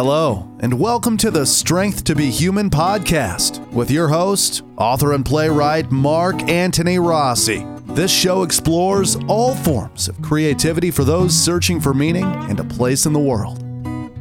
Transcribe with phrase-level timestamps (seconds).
[0.00, 5.26] Hello, and welcome to the Strength to Be Human podcast with your host, author and
[5.26, 7.66] playwright Mark Antony Rossi.
[7.84, 13.06] This show explores all forms of creativity for those searching for meaning and a place
[13.06, 13.58] in the world.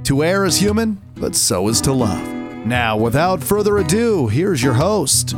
[0.05, 2.27] To err is human, but so is to love.
[2.65, 5.35] Now, without further ado, here's your host.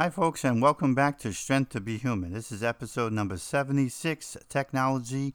[0.00, 2.32] Hi, folks, and welcome back to Strength to Be Human.
[2.32, 5.34] This is episode number 76 Technology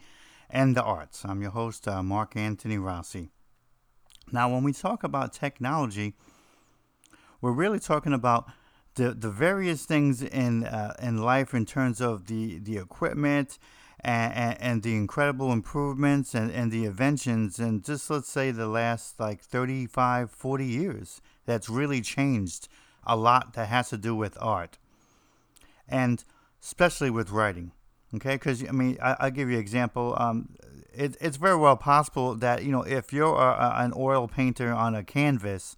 [0.50, 1.24] and the Arts.
[1.24, 3.30] I'm your host, uh, Mark Antony Rossi.
[4.32, 6.16] Now, when we talk about technology,
[7.42, 8.50] we're really talking about
[8.96, 13.60] the, the various things in, uh, in life in terms of the, the equipment
[14.00, 18.66] and, and, and the incredible improvements and, and the inventions, and just let's say the
[18.66, 22.68] last like 35, 40 years that's really changed
[23.06, 24.78] a lot that has to do with art,
[25.88, 26.24] and
[26.62, 27.72] especially with writing.
[28.16, 30.16] Okay, because I mean, I, will give you an example.
[30.18, 30.56] Um,
[30.94, 34.96] it, it's very well possible that you know if you're a, an oil painter on
[34.96, 35.76] a canvas,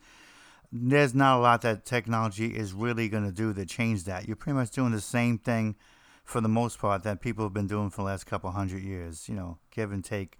[0.71, 4.27] there's not a lot that technology is really going to do to change that.
[4.27, 5.75] You're pretty much doing the same thing
[6.23, 9.27] for the most part that people have been doing for the last couple hundred years.
[9.27, 10.37] You know, give and take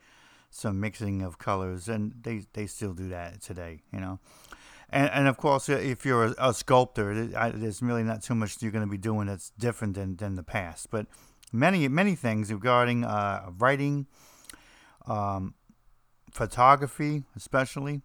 [0.50, 3.82] some mixing of colors, and they they still do that today.
[3.92, 4.20] You know,
[4.90, 8.72] and, and of course, if you're a, a sculptor, there's really not too much you're
[8.72, 10.90] going to be doing that's different than, than the past.
[10.90, 11.08] But
[11.52, 14.08] many, many things regarding uh, writing,
[15.06, 15.56] um,
[16.32, 18.02] photography, especially,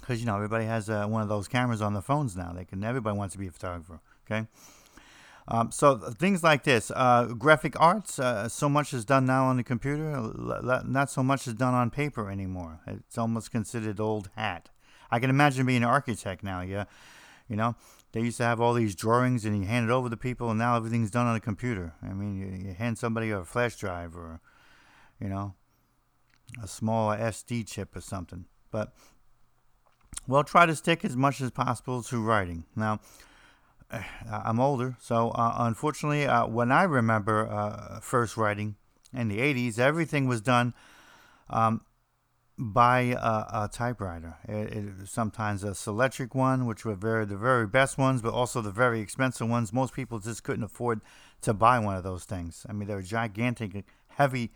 [0.00, 2.52] because you know everybody has uh, one of those cameras on their phones now.
[2.52, 2.82] They can.
[2.82, 4.00] Everybody wants to be a photographer.
[4.30, 4.46] Okay.
[5.48, 9.56] Um, so things like this, uh, graphic arts, uh, so much is done now on
[9.56, 10.30] the computer.
[10.84, 12.80] Not so much is done on paper anymore.
[12.86, 14.68] It's almost considered old hat.
[15.10, 16.60] I can imagine being an architect now.
[16.60, 16.84] Yeah,
[17.48, 17.74] you know,
[18.12, 20.58] they used to have all these drawings and you hand it over to people, and
[20.58, 21.94] now everything's done on a computer.
[22.02, 24.40] I mean, you, you hand somebody a flash drive or,
[25.20, 25.54] you know,
[26.62, 28.46] a small SD chip or something.
[28.70, 28.92] But
[30.26, 32.64] well, try to stick as much as possible to writing.
[32.76, 33.00] Now,
[34.30, 38.76] I'm older, so uh, unfortunately, uh, when I remember uh, first writing
[39.12, 40.74] in the 80s, everything was done
[41.48, 41.80] um,
[42.60, 44.36] buy a, a typewriter.
[44.46, 48.60] It, it, sometimes a Selectric one, which were very the very best ones, but also
[48.60, 49.72] the very expensive ones.
[49.72, 51.00] Most people just couldn't afford
[51.40, 52.66] to buy one of those things.
[52.68, 54.50] I mean, they're gigantic, heavy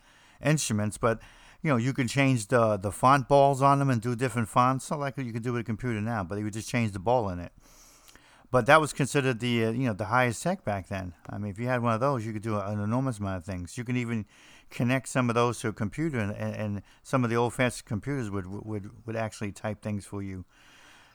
[0.45, 1.21] instruments, but
[1.63, 4.91] you know, you can change the the font balls on them and do different fonts.
[4.91, 6.99] Not like you could do with a computer now, but you would just change the
[6.99, 7.53] ball in it.
[8.51, 11.13] But that was considered the uh, you know the highest tech back then.
[11.29, 13.45] I mean, if you had one of those, you could do an enormous amount of
[13.45, 13.77] things.
[13.77, 14.27] You can even
[14.71, 18.47] connect some of those to a computer, and, and some of the old-fashioned computers would,
[18.47, 20.45] would would actually type things for you,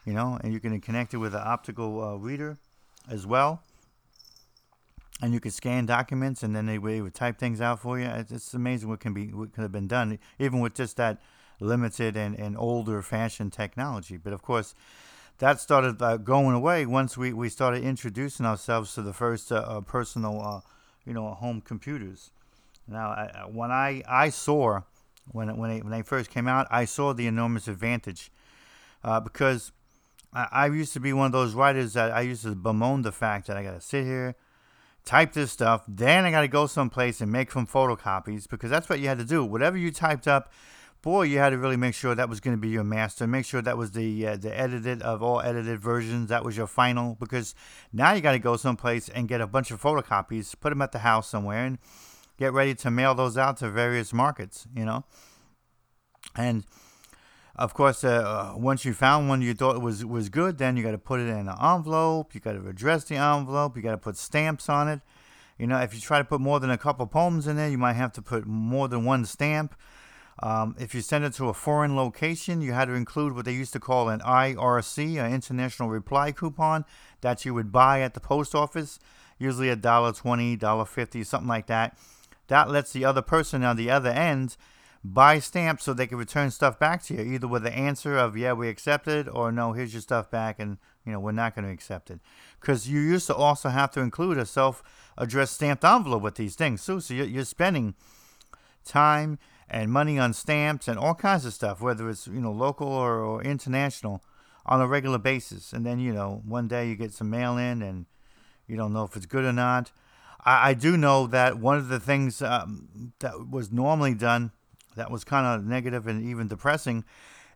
[0.06, 0.38] you know.
[0.44, 2.58] And you can connect it with an optical uh, reader
[3.10, 3.64] as well,
[5.22, 8.00] and you could scan documents, and then they would, they would type things out for
[8.00, 8.06] you.
[8.06, 11.22] It's, it's, amazing what can be what could have been done, even with just that
[11.60, 14.18] limited and, and older fashioned technology.
[14.18, 14.76] But of course,
[15.40, 19.56] that started uh, going away once we, we started introducing ourselves to the first uh,
[19.56, 20.62] uh personal, uh,
[21.06, 22.32] you know, home computers.
[22.88, 24.82] Now, I, when I, I saw,
[25.32, 28.32] when, when, they, when they first came out, I saw the enormous advantage
[29.04, 29.72] uh, because
[30.34, 33.12] I, I used to be one of those writers that I used to bemoan the
[33.12, 34.36] fact that I got to sit here,
[35.06, 38.90] type this stuff, then I got to go someplace and make some photocopies because that's
[38.90, 39.46] what you had to do.
[39.46, 40.52] Whatever you typed up,
[41.02, 43.28] boy, you had to really make sure that was going to be your master.
[43.28, 46.30] Make sure that was the uh, the edited of all edited versions.
[46.30, 47.56] That was your final because
[47.94, 50.92] now you got to go someplace and get a bunch of photocopies, put them at
[50.92, 51.78] the house somewhere, and
[52.38, 55.04] get ready to mail those out to various markets, you know.
[56.36, 56.66] And
[57.56, 60.84] of course, uh, uh once you found one you thought was was good, then you
[60.84, 62.34] got to put it in an envelope.
[62.34, 63.76] You got to address the envelope.
[63.76, 65.02] You got to put stamps on it.
[65.58, 67.78] You know, if you try to put more than a couple poems in there, you
[67.78, 69.76] might have to put more than one stamp.
[70.42, 73.54] Um, if you send it to a foreign location, you had to include what they
[73.54, 76.86] used to call an IRC, an international reply coupon,
[77.22, 79.00] that you would buy at the post office,
[79.38, 81.98] usually a dollar twenty, dollar fifty, something like that.
[82.48, 84.56] That lets the other person on the other end
[85.04, 88.38] buy stamps so they can return stuff back to you, either with the answer of
[88.38, 91.66] yeah we accepted" or no here's your stuff back and you know we're not going
[91.66, 92.20] to accept it.
[92.62, 96.86] Because you used to also have to include a self-addressed stamped envelope with these things
[96.86, 97.94] too, so you're spending
[98.86, 99.38] time
[99.70, 103.20] and money on stamps and all kinds of stuff, whether it's you know local or,
[103.20, 104.24] or international,
[104.66, 105.74] on a regular basis.
[105.74, 108.06] And then you know one day you get some mail in and
[108.68, 109.92] you don't know if it's good or not.
[110.44, 114.52] I, I do know that one of the things um, that was normally done
[114.96, 117.06] that was kind of negative and even depressing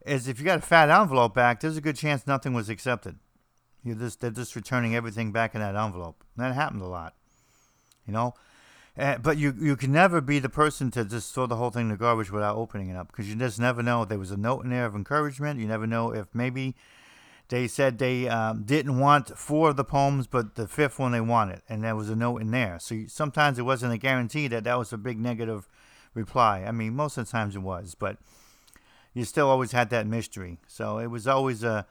[0.06, 3.18] is if you got a fat envelope back, there's a good chance nothing was accepted.
[3.83, 6.24] You just they're just returning everything back in that envelope.
[6.38, 7.16] That happened a lot,
[8.07, 8.33] you know.
[8.98, 11.84] Uh, but you you can never be the person to just throw the whole thing
[11.84, 14.06] in the garbage without opening it up because you just never know.
[14.06, 15.60] There was a note in there of encouragement.
[15.60, 16.75] You never know if maybe
[17.50, 21.22] they said they um, didn't want four of the poems, but the fifth one they
[21.22, 22.78] wanted, and there was a note in there.
[22.80, 25.68] So you, sometimes it wasn't a guarantee that that was a big negative
[26.13, 26.63] reply.
[26.68, 28.18] I mean, most of the times it was, but
[29.13, 30.60] you still always had that mystery.
[30.68, 31.88] So it was always a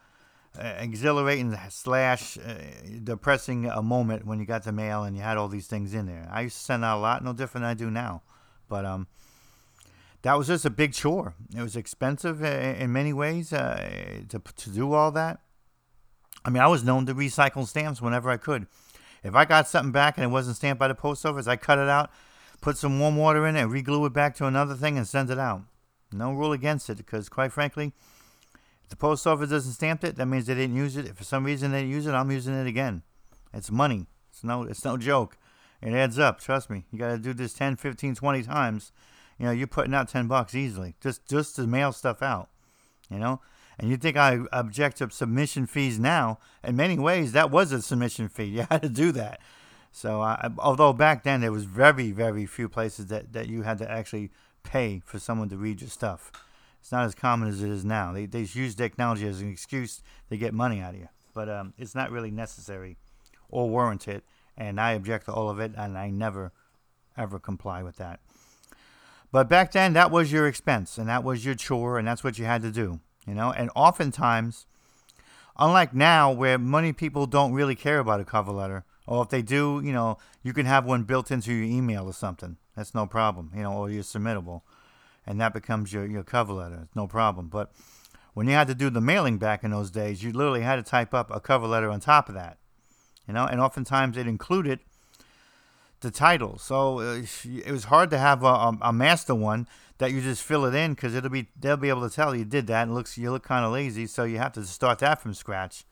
[0.59, 2.55] exhilarating slash uh,
[3.03, 6.05] depressing a moment when you got the mail and you had all these things in
[6.05, 6.29] there.
[6.31, 8.21] I used to send out a lot, no different than I do now,
[8.69, 9.07] but um,
[10.21, 11.35] that was just a big chore.
[11.55, 15.39] It was expensive uh, in many ways uh, to to do all that.
[16.45, 18.67] I mean, I was known to recycle stamps whenever I could.
[19.23, 21.79] If I got something back and it wasn't stamped by the post office, I cut
[21.79, 22.11] it out,
[22.61, 25.39] put some warm water in it, reglue it back to another thing, and send it
[25.39, 25.61] out.
[26.11, 27.93] No rule against it because, quite frankly,
[28.93, 31.07] the post office doesn't stamp it, that means they didn't use it.
[31.07, 33.01] If for some reason they didn't use it, I'm using it again.
[33.51, 34.05] It's money.
[34.29, 35.35] It's no, it's no joke.
[35.81, 36.39] It adds up.
[36.39, 36.85] Trust me.
[36.91, 38.91] You got to do this 10, 15, 20 times.
[39.39, 42.49] You know, you're putting out 10 bucks easily just just to mail stuff out.
[43.09, 43.41] You know,
[43.79, 46.37] and you think I object to submission fees now?
[46.63, 48.43] In many ways, that was a submission fee.
[48.57, 49.39] You had to do that.
[49.91, 50.21] So,
[50.59, 54.29] although back then there was very, very few places that, that you had to actually
[54.61, 56.31] pay for someone to read your stuff.
[56.83, 58.11] It's not as common as it is now.
[58.11, 61.73] They, they use technology as an excuse to get money out of you, but um,
[61.77, 62.97] it's not really necessary
[63.47, 64.21] or warranted.
[64.57, 66.51] And I object to all of it, and I never,
[67.17, 68.19] ever comply with that.
[69.31, 72.37] But back then, that was your expense, and that was your chore, and that's what
[72.37, 73.53] you had to do, you know.
[73.53, 74.65] And oftentimes,
[75.57, 79.41] unlike now, where many people don't really care about a cover letter, or if they
[79.41, 82.57] do, you know, you can have one built into your email or something.
[82.75, 84.63] That's no problem, you know, or your Submittable.
[85.25, 86.81] And that becomes your, your cover letter.
[86.83, 87.47] It's no problem.
[87.47, 87.71] But
[88.33, 90.83] when you had to do the mailing back in those days, you literally had to
[90.83, 92.57] type up a cover letter on top of that.
[93.27, 94.79] You know, and oftentimes it included
[96.01, 96.57] the title.
[96.57, 99.67] So uh, it was hard to have a, a, master one
[99.97, 102.43] that you just fill it in because it'll be they'll be able to tell you
[102.43, 104.05] did that and looks you look kind of lazy.
[104.05, 105.85] So you have to start that from scratch.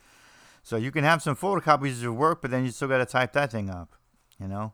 [0.62, 3.06] So you can have some photocopies of your work, but then you still got to
[3.06, 3.95] type that thing up.
[4.39, 4.74] You know.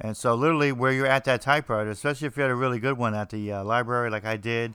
[0.00, 2.98] And so, literally, where you're at that typewriter, especially if you had a really good
[2.98, 4.74] one at the uh, library, like I did,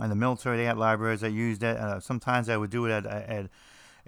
[0.00, 1.76] in the military, they had libraries that used it.
[1.76, 3.50] Uh, sometimes I would do it at, at,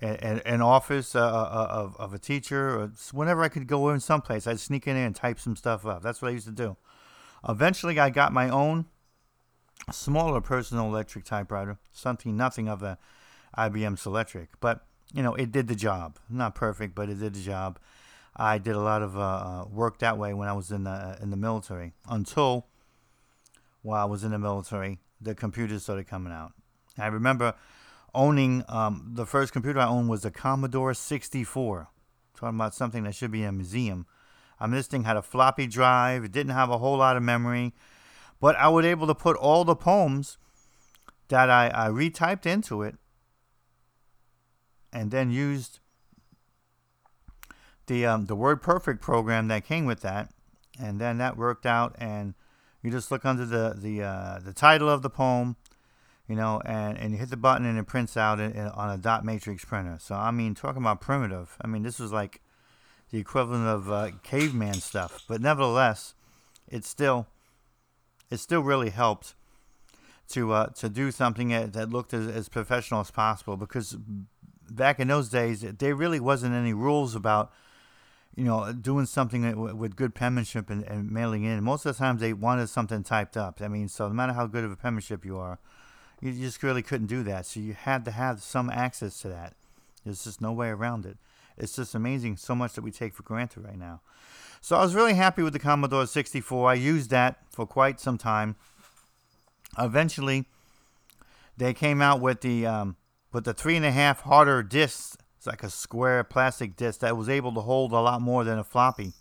[0.01, 3.89] at, at an office uh, uh, of, of a teacher, or whenever I could go
[3.91, 6.03] in someplace, I'd sneak in there and type some stuff up.
[6.03, 6.77] That's what I used to do.
[7.49, 8.87] Eventually, I got my own
[9.91, 12.99] smaller personal electric typewriter, something nothing of the
[13.57, 16.19] IBM Selectric, but you know, it did the job.
[16.29, 17.79] Not perfect, but it did the job.
[18.41, 21.19] I did a lot of uh, uh, work that way when I was in the
[21.21, 21.93] in the military.
[22.09, 22.67] Until
[23.83, 26.53] while I was in the military, the computers started coming out.
[26.97, 27.55] I remember
[28.15, 31.89] owning um, the first computer I owned was the Commodore 64.
[32.35, 34.07] Talking about something that should be in a museum.
[34.59, 36.25] I mean, this thing had a floppy drive.
[36.25, 37.75] It didn't have a whole lot of memory,
[38.41, 40.39] but I was able to put all the poems
[41.29, 42.97] that I, I retyped into it
[44.95, 45.80] and then used
[47.91, 50.31] the um, the WordPerfect program that came with that,
[50.81, 51.97] and then that worked out.
[51.99, 52.35] And
[52.83, 55.57] you just look under the the uh, the title of the poem,
[56.29, 58.91] you know, and, and you hit the button and it prints out in, in, on
[58.91, 59.99] a dot matrix printer.
[60.01, 61.57] So I mean, talking about primitive.
[61.61, 62.41] I mean, this was like
[63.11, 66.15] the equivalent of uh, caveman stuff, but nevertheless,
[66.69, 67.27] it still
[68.31, 69.35] it still really helped
[70.29, 73.97] to uh, to do something that, that looked as, as professional as possible because
[74.71, 77.51] back in those days there really wasn't any rules about
[78.37, 81.63] you know, doing something with good penmanship and, and, mailing in.
[81.65, 83.61] Most of the times they wanted something typed up.
[83.61, 85.59] I mean, so no matter how good of a penmanship you are,
[86.21, 87.47] you just really couldn't do that.
[87.47, 89.55] So you had to have some access to that.
[90.05, 91.17] There's just no way around it.
[91.59, 94.01] It's just amazing so much that we take for granted right now.
[94.61, 96.71] So I was really happy with the Commodore 64.
[96.71, 98.57] I used that for quite some time.
[99.79, 100.47] Eventually,
[101.57, 102.97] they came out with the um,
[103.33, 107.17] with the three and a half harder discs it's like a square plastic disc that
[107.17, 109.15] was able to hold a lot more than a floppy.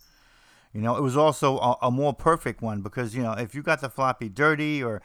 [0.74, 3.62] You know, it was also a, a more perfect one because, you know, if you
[3.62, 5.00] got the floppy dirty or,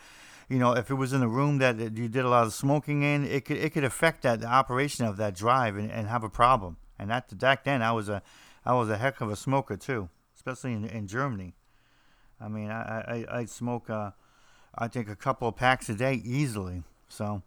[0.49, 3.01] you know, if it was in a room that you did a lot of smoking
[3.01, 6.25] in, it could it could affect that the operation of that drive and, and have
[6.25, 6.75] a problem.
[6.99, 8.21] And that back then, I was a
[8.65, 11.53] I was a heck of a smoker too, especially in, in Germany.
[12.41, 14.11] I mean, I I I'd smoke uh,
[14.77, 16.83] I think a couple of packs a day easily.
[17.07, 17.41] So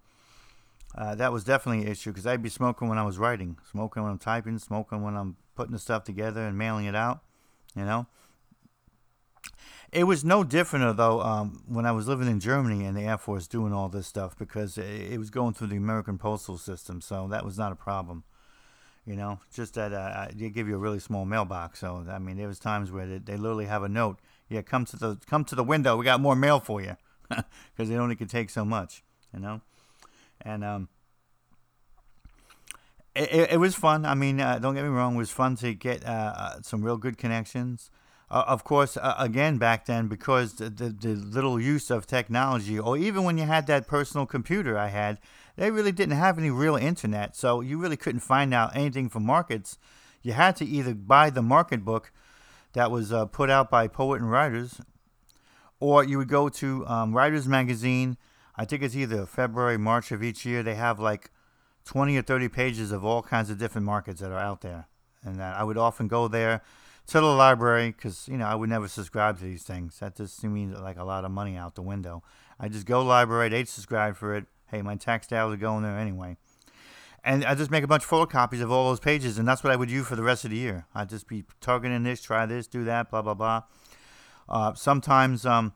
[0.94, 4.02] uh, that was definitely an issue because I'd be smoking when I was writing, smoking
[4.02, 7.20] when I'm typing, smoking when I'm putting the stuff together and mailing it out,
[7.76, 8.06] you know.
[9.90, 13.16] It was no different though um, when I was living in Germany and the Air
[13.16, 17.00] Force doing all this stuff because it, it was going through the American postal system,
[17.00, 18.24] so that was not a problem.
[19.06, 21.78] You know, just that uh, they give you a really small mailbox.
[21.80, 24.18] So I mean, there was times where they, they literally have a note.
[24.50, 25.96] Yeah, come to the come to the window.
[25.96, 26.96] We got more mail for you
[27.28, 29.02] because they only could take so much.
[29.32, 29.62] You know,
[30.40, 30.88] and um,
[33.14, 34.04] it, it was fun.
[34.04, 35.14] I mean, uh, don't get me wrong.
[35.14, 37.90] It was fun to get uh, uh some real good connections.
[38.30, 42.78] Uh, of course, uh, again back then, because the, the, the little use of technology,
[42.78, 45.18] or even when you had that personal computer I had,
[45.56, 49.24] they really didn't have any real internet, so you really couldn't find out anything from
[49.24, 49.78] markets.
[50.22, 52.12] You had to either buy the market book
[52.74, 54.80] that was uh, put out by Poet and Writers,
[55.80, 58.18] or you would go to um, Writers Magazine.
[58.58, 60.62] I think it's either February, March of each year.
[60.62, 61.30] They have like
[61.84, 64.88] 20 or 30 pages of all kinds of different markets that are out there.
[65.22, 66.62] And that I would often go there
[67.06, 69.98] to the library because, you know, I would never subscribe to these things.
[70.00, 72.22] That just seems like a lot of money out the window.
[72.58, 75.98] I just go library, they'd subscribe for it, Hey, my tax dollars are going there
[75.98, 76.36] anyway.
[77.24, 79.72] And I just make a bunch of photocopies of all those pages, and that's what
[79.72, 80.86] I would do for the rest of the year.
[80.94, 83.62] I'd just be targeting this, try this, do that, blah, blah, blah.
[84.48, 85.72] Uh, sometimes um,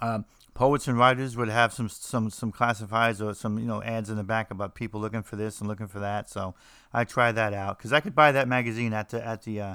[0.00, 0.20] uh,
[0.54, 4.16] poets and writers would have some, some, some classifieds or some you know ads in
[4.16, 6.28] the back about people looking for this and looking for that.
[6.28, 6.54] So
[6.92, 9.74] I tried that out because I could buy that magazine at the at the uh,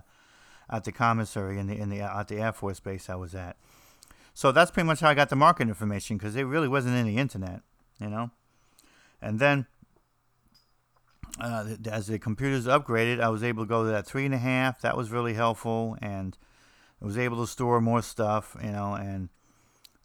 [0.70, 3.58] at the commissary in the in the at the Air Force base I was at.
[4.34, 7.18] So that's pretty much how I got the market information because there really wasn't any
[7.18, 7.62] internet,
[8.00, 8.30] you know.
[9.20, 9.66] And then
[11.40, 14.38] uh, as the computers upgraded, I was able to go to that three and a
[14.38, 14.82] half.
[14.82, 16.38] That was really helpful, and
[17.02, 18.94] I was able to store more stuff, you know.
[18.94, 19.30] And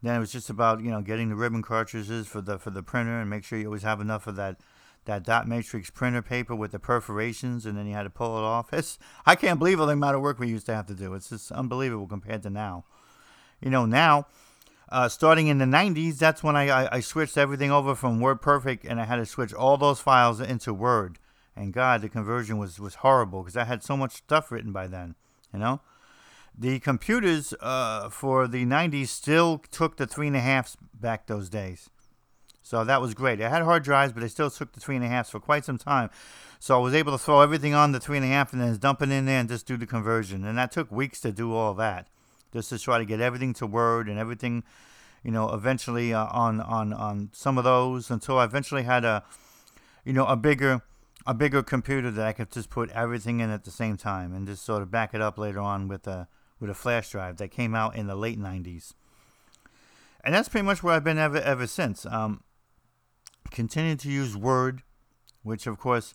[0.02, 2.82] then it was just about you know getting the ribbon cartridges for the for the
[2.82, 4.60] printer and make sure you always have enough of that
[5.04, 8.42] that dot matrix printer paper with the perforations, and then you had to pull it
[8.42, 8.72] off.
[8.72, 11.14] It's I can't believe all the amount of work we used to have to do.
[11.14, 12.84] It's just unbelievable compared to now
[13.62, 14.26] you know, now,
[14.90, 18.80] uh, starting in the 90s, that's when I, I, I, switched everything over from WordPerfect
[18.84, 21.18] and I had to switch all those files into Word.
[21.56, 24.88] And God, the conversion was, was horrible because I had so much stuff written by
[24.88, 25.14] then,
[25.52, 25.80] you know?
[26.58, 31.48] The computers uh, for the 90s still took the three and a halfs back those
[31.48, 31.88] days.
[32.62, 33.40] So that was great.
[33.40, 35.64] I had hard drives, but they still took the three and a halfs for quite
[35.64, 36.10] some time.
[36.60, 38.76] So I was able to throw everything on the three and a half and then
[38.76, 40.44] dump it in there and just do the conversion.
[40.44, 42.08] And that took weeks to do all that
[42.52, 44.62] just to try to get everything to Word and everything,
[45.24, 49.24] you know, eventually uh, on on on some of those until I eventually had a,
[50.04, 50.82] you know, a bigger
[51.26, 54.46] a bigger computer that I could just put everything in at the same time and
[54.46, 56.28] just sort of back it up later on with a
[56.62, 58.94] with a flash drive that came out in the late 90s.
[60.24, 62.06] And that's pretty much where I've been ever ever since.
[62.06, 62.42] Um,
[63.50, 64.82] continued to use Word,
[65.42, 66.14] which of course,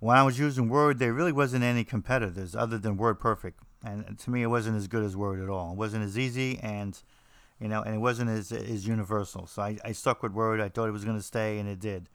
[0.00, 3.52] when I was using Word, there really wasn't any competitors other than WordPerfect
[3.84, 5.72] and to me, it wasn't as good as Word at all.
[5.72, 7.00] It wasn't as easy, and
[7.60, 9.46] you know, and it wasn't as as universal.
[9.46, 10.60] So I, I stuck with Word.
[10.60, 12.08] I thought it was going to stay, and it did.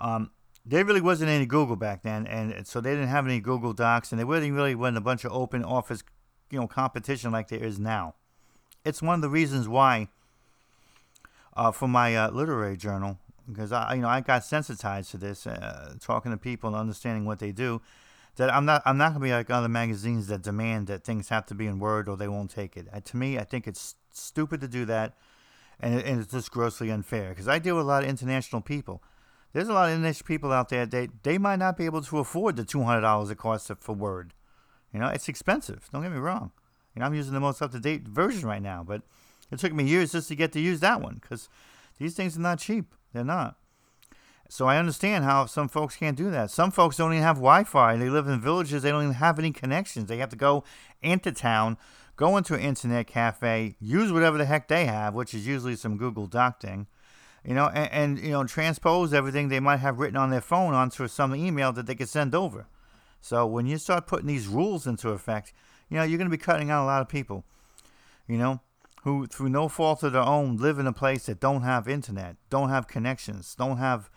[0.00, 0.30] Um,
[0.64, 4.10] there really wasn't any Google back then, and so they didn't have any Google Docs,
[4.10, 6.02] and there really really wasn't a bunch of open office,
[6.50, 8.14] you know, competition like there is now.
[8.84, 10.08] It's one of the reasons why,
[11.56, 15.46] uh, for my uh, literary journal, because I you know I got sensitized to this,
[15.46, 17.80] uh, talking to people and understanding what they do
[18.36, 21.46] that I'm not I'm not gonna be like other magazines that demand that things have
[21.46, 22.86] to be in Word or they won't take it.
[23.04, 25.14] To me, I think it's stupid to do that,
[25.80, 27.30] and, it, and it's just grossly unfair.
[27.30, 29.02] Because I deal with a lot of international people.
[29.52, 30.86] There's a lot of international people out there.
[30.86, 33.94] They they might not be able to afford the two hundred dollars it costs for
[33.94, 34.32] Word.
[34.96, 35.90] You know, it's expensive.
[35.92, 36.52] Don't get me wrong.
[36.94, 39.02] You know, I'm using the most up to date version right now, but
[39.52, 41.50] it took me years just to get to use that one because
[41.98, 42.94] these things are not cheap.
[43.12, 43.56] They're not.
[44.48, 46.50] So I understand how some folks can't do that.
[46.50, 47.96] Some folks don't even have Wi-Fi.
[47.96, 48.84] They live in villages.
[48.84, 50.08] They don't even have any connections.
[50.08, 50.64] They have to go
[51.02, 51.76] into town,
[52.16, 55.98] go into an internet cafe, use whatever the heck they have, which is usually some
[55.98, 56.86] Google Doc thing,
[57.44, 60.72] you know, and, and you know transpose everything they might have written on their phone
[60.72, 62.66] onto some email that they could send over.
[63.20, 65.52] So when you start putting these rules into effect,
[65.88, 67.44] you know you're going to be cutting out a lot of people.
[68.28, 68.60] You know,
[69.02, 72.36] who through no fault of their own live in a place that don't have internet,
[72.50, 74.10] don't have connections, don't have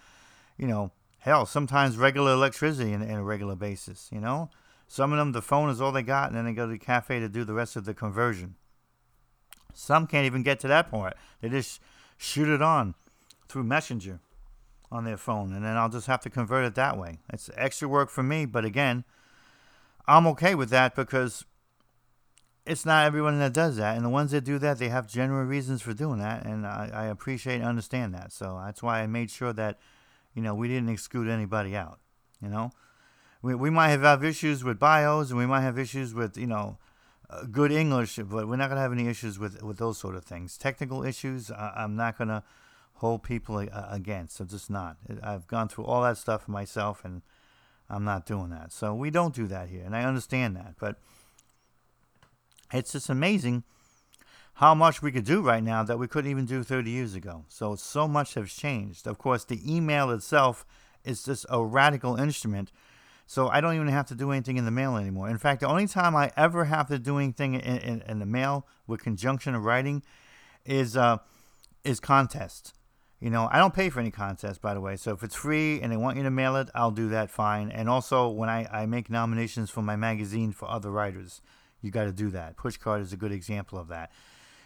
[0.60, 4.50] you know, hell, sometimes regular electricity in, in a regular basis, you know?
[4.88, 6.78] Some of them, the phone is all they got, and then they go to the
[6.78, 8.56] cafe to do the rest of the conversion.
[9.74, 11.14] Some can't even get to that point.
[11.42, 11.80] They just
[12.18, 12.96] shoot it on
[13.48, 14.20] through Messenger
[14.92, 17.20] on their phone, and then I'll just have to convert it that way.
[17.32, 19.04] It's extra work for me, but again,
[20.08, 21.46] I'm okay with that because
[22.66, 23.96] it's not everyone that does that.
[23.96, 26.90] And the ones that do that, they have genuine reasons for doing that, and I,
[26.94, 28.32] I appreciate and understand that.
[28.32, 29.80] So that's why I made sure that
[30.34, 32.00] you know, we didn't exclude anybody out.
[32.42, 32.72] You know,
[33.42, 36.48] we, we might have, have issues with bios and we might have issues with, you
[36.48, 36.78] know,
[37.30, 40.24] uh, good English, but we're not to have any issues with, with those sort of
[40.24, 40.58] things.
[40.58, 42.44] Technical issues, I, I'm not to
[43.00, 44.42] hold people against.
[44.42, 44.98] I'm just not.
[45.24, 47.22] I've gone through all that stuff myself, and
[47.90, 48.74] I'm not doing that.
[48.74, 50.76] So we don't do that here, and I understand that.
[50.78, 50.98] But
[52.74, 53.64] it's just amazing
[54.56, 57.46] how much we could do right now that we couldn't even do 30 years ago.
[57.48, 59.08] So so much has changed.
[59.08, 60.66] Of course, the email itself
[61.06, 62.74] is just a radical instrument.
[63.26, 65.30] So I don't even have to do anything in the mail anymore.
[65.30, 68.26] In fact, the only time I ever have to do anything in, in, in the
[68.26, 70.04] mail with conjunction of writing
[70.66, 71.20] is uh,
[71.86, 72.74] is contests.
[73.20, 74.96] You know, I don't pay for any contests, by the way.
[74.96, 77.70] So if it's free and they want you to mail it, I'll do that fine.
[77.70, 81.42] And also, when I, I make nominations for my magazine for other writers,
[81.82, 82.56] you got to do that.
[82.56, 84.12] Pushcart is a good example of that.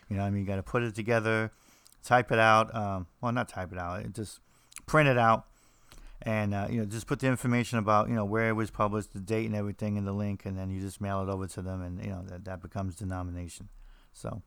[0.08, 1.52] You know, I mean, you got to put it together,
[2.04, 2.74] type it out.
[2.76, 4.02] Um, well, not type it out.
[4.02, 4.40] It just
[4.86, 5.46] print it out,
[6.22, 9.14] and uh, you know, just put the information about you know where it was published,
[9.14, 11.62] the date, and everything in the link, and then you just mail it over to
[11.64, 13.70] them, and you know that that becomes the nomination.
[14.12, 14.44] So.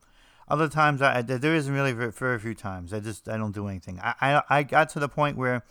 [0.48, 2.92] Other times, I, there isn't really very, very few times.
[2.92, 3.98] I just I don't do anything.
[4.00, 5.64] I, I I got to the point where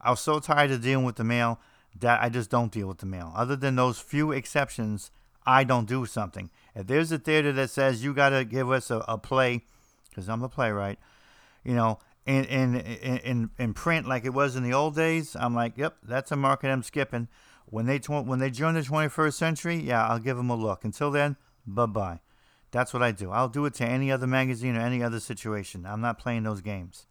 [0.00, 1.58] I was so tired of dealing with the mail
[1.98, 3.32] that I just don't deal with the mail.
[3.34, 5.10] Other than those few exceptions,
[5.46, 6.50] I don't do something.
[6.74, 9.64] If there's a theater that says you got to give us a, a play,
[10.10, 10.98] because I'm a playwright,
[11.64, 15.54] you know, in, in in in print like it was in the old days, I'm
[15.54, 17.28] like, yep, that's a market I'm skipping.
[17.64, 20.84] When they tw- when they join the 21st century, yeah, I'll give them a look.
[20.84, 22.20] Until then, bye bye.
[22.70, 23.30] That's what I do.
[23.30, 25.86] I'll do it to any other magazine or any other situation.
[25.86, 27.06] I'm not playing those games.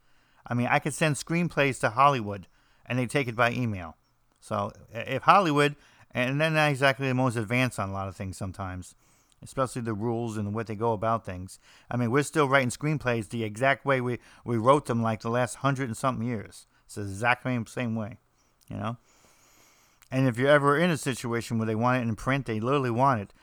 [0.46, 2.48] I mean, I could send screenplays to Hollywood
[2.86, 3.96] and they take it by email.
[4.40, 5.76] So if Hollywood
[6.12, 8.96] and they're not exactly the most advanced on a lot of things sometimes,
[9.44, 11.60] especially the rules and what they go about things.
[11.92, 15.30] I mean, we're still writing screenplays the exact way we, we wrote them like the
[15.30, 16.66] last hundred and something years.
[16.86, 18.18] It's the same way,
[18.70, 18.98] you know?
[20.10, 22.90] And if you're ever in a situation where they want it in print, they literally
[22.90, 23.34] want it.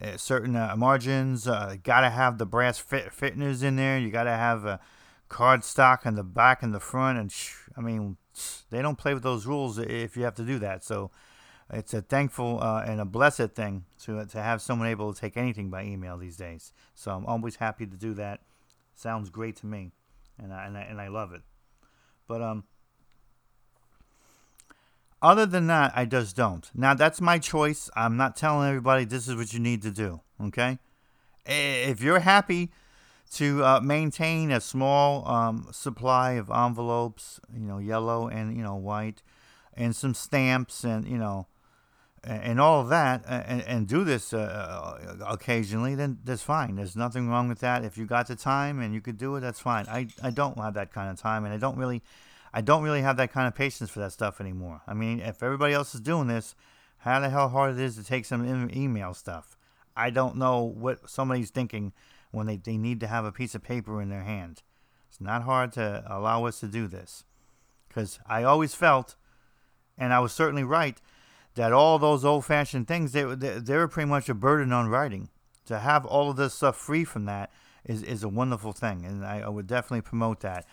[0.00, 3.98] Uh, certain uh, margins, uh, gotta have the brass fit- fitness in there.
[3.98, 4.80] You gotta have a
[5.28, 7.18] card stock in the back and the front.
[7.18, 8.16] And sh- I mean,
[8.70, 10.82] they don't play with those rules if you have to do that.
[10.84, 11.10] So
[11.70, 15.36] it's a thankful uh, and a blessed thing to to have someone able to take
[15.36, 16.72] anything by email these days.
[16.94, 18.40] So I'm always happy to do that.
[18.94, 19.92] Sounds great to me,
[20.38, 21.42] and I, and I, and I love it.
[22.28, 22.64] But um,
[25.24, 26.70] other than that, I just don't.
[26.74, 27.90] Now that's my choice.
[27.96, 30.20] I'm not telling everybody this is what you need to do.
[30.40, 30.78] Okay,
[31.46, 32.70] if you're happy
[33.32, 38.76] to uh, maintain a small um, supply of envelopes, you know, yellow and you know
[38.76, 39.22] white,
[39.72, 41.46] and some stamps and you know
[42.26, 46.76] and all of that and, and do this uh, uh, occasionally, then that's fine.
[46.76, 47.84] There's nothing wrong with that.
[47.84, 49.86] If you got the time and you could do it, that's fine.
[49.88, 52.02] I, I don't have that kind of time, and I don't really
[52.56, 54.80] I don't really have that kind of patience for that stuff anymore.
[54.86, 56.54] I mean, if everybody else is doing this,
[56.98, 59.58] how the hell hard it is to take some email stuff.
[59.96, 61.92] I don't know what somebody's thinking
[62.30, 64.62] when they, they need to have a piece of paper in their hand.
[65.08, 67.24] It's not hard to allow us to do this.
[67.88, 69.16] Because I always felt,
[69.98, 71.00] and I was certainly right,
[71.56, 74.88] that all those old fashioned things they, they they were pretty much a burden on
[74.88, 75.28] writing.
[75.66, 77.50] To have all of this stuff free from that
[77.84, 80.66] is is a wonderful thing, and I, I would definitely promote that.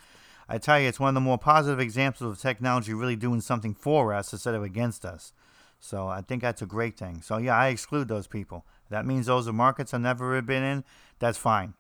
[0.52, 3.74] I tell you, it's one of the more positive examples of technology really doing something
[3.74, 5.32] for us instead of against us.
[5.80, 7.22] So I think that's a great thing.
[7.22, 8.66] So yeah, I exclude those people.
[8.90, 10.84] That means those are markets I've never been in.
[11.20, 11.74] That's fine.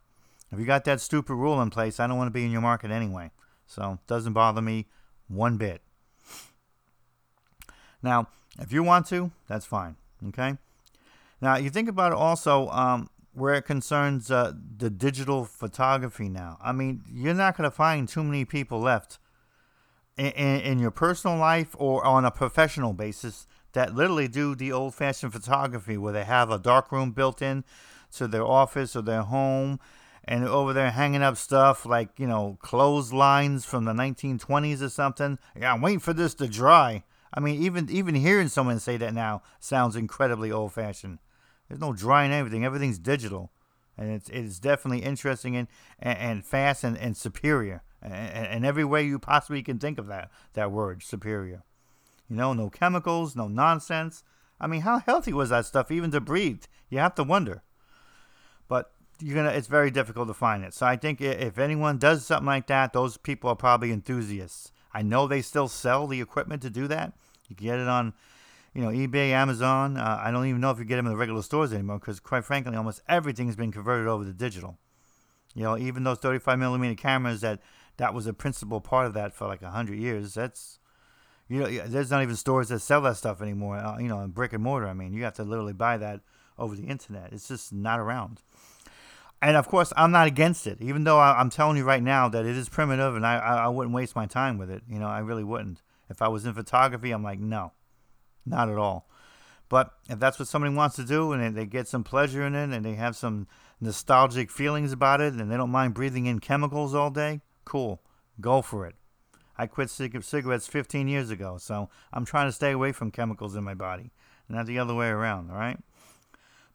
[0.53, 2.61] If you got that stupid rule in place, I don't want to be in your
[2.61, 3.31] market anyway.
[3.67, 4.85] So it doesn't bother me
[5.27, 5.81] one bit.
[8.01, 9.97] Now, if you want to, that's fine.
[10.29, 10.57] Okay.
[11.41, 16.29] Now you think about it also um, where it concerns uh, the digital photography.
[16.29, 19.19] Now, I mean, you're not going to find too many people left
[20.17, 24.71] in, in, in your personal life or on a professional basis that literally do the
[24.71, 27.63] old-fashioned photography where they have a dark room built in
[28.13, 29.79] to their office or their home
[30.25, 35.39] and over there hanging up stuff like you know clotheslines from the 1920s or something
[35.57, 37.01] yeah i'm waiting for this to dry
[37.33, 41.19] I mean, even even hearing someone say that now sounds incredibly old fashioned.
[41.71, 42.65] There's no drying everything.
[42.65, 43.49] Everything's digital,
[43.97, 45.69] and it's it's definitely interesting and
[46.01, 50.69] and, fast and, and superior, and, every way you possibly can think of that that
[50.69, 51.63] word superior.
[52.29, 54.21] You know, no chemicals, no nonsense.
[54.59, 56.63] I mean, how healthy was that stuff even to breathe?
[56.89, 57.63] You have to wonder.
[58.67, 60.73] But you're gonna it's very difficult to find it.
[60.73, 64.73] So I think if anyone does something like that, those people are probably enthusiasts.
[64.93, 67.13] I know they still sell the equipment to do that.
[67.47, 68.13] You get it on,
[68.73, 69.97] you know, eBay, Amazon.
[69.97, 72.19] Uh, I don't even know if you get them in the regular stores anymore because,
[72.19, 74.77] quite frankly, almost everything has been converted over to digital.
[75.53, 77.59] You know, even those 35 millimeter cameras that
[77.97, 80.33] that was a principal part of that for like hundred years.
[80.33, 80.79] That's
[81.49, 83.77] you know, there's not even stores that sell that stuff anymore.
[83.77, 84.87] Uh, you know, in brick and mortar.
[84.87, 86.21] I mean, you have to literally buy that
[86.57, 87.33] over the internet.
[87.33, 88.41] It's just not around.
[89.41, 92.29] And of course, I'm not against it, even though I, am telling you right now
[92.29, 94.83] that it is primitive, and I, I, I wouldn't waste my time with it.
[94.87, 95.81] You know, I really wouldn't.
[96.09, 97.71] If I was in photography, I'm like, no,
[98.45, 99.07] not at all.
[99.69, 102.75] But if that's what somebody wants to do, and they, get some pleasure in it,
[102.75, 103.47] and they have some
[103.79, 108.01] nostalgic feelings about it, and they don't mind breathing in chemicals all day, cool,
[108.41, 108.95] go for it.
[109.57, 113.55] I quit cig- cigarettes 15 years ago, so I'm trying to stay away from chemicals
[113.55, 114.11] in my body,
[114.49, 115.49] not the other way around.
[115.49, 115.77] All right,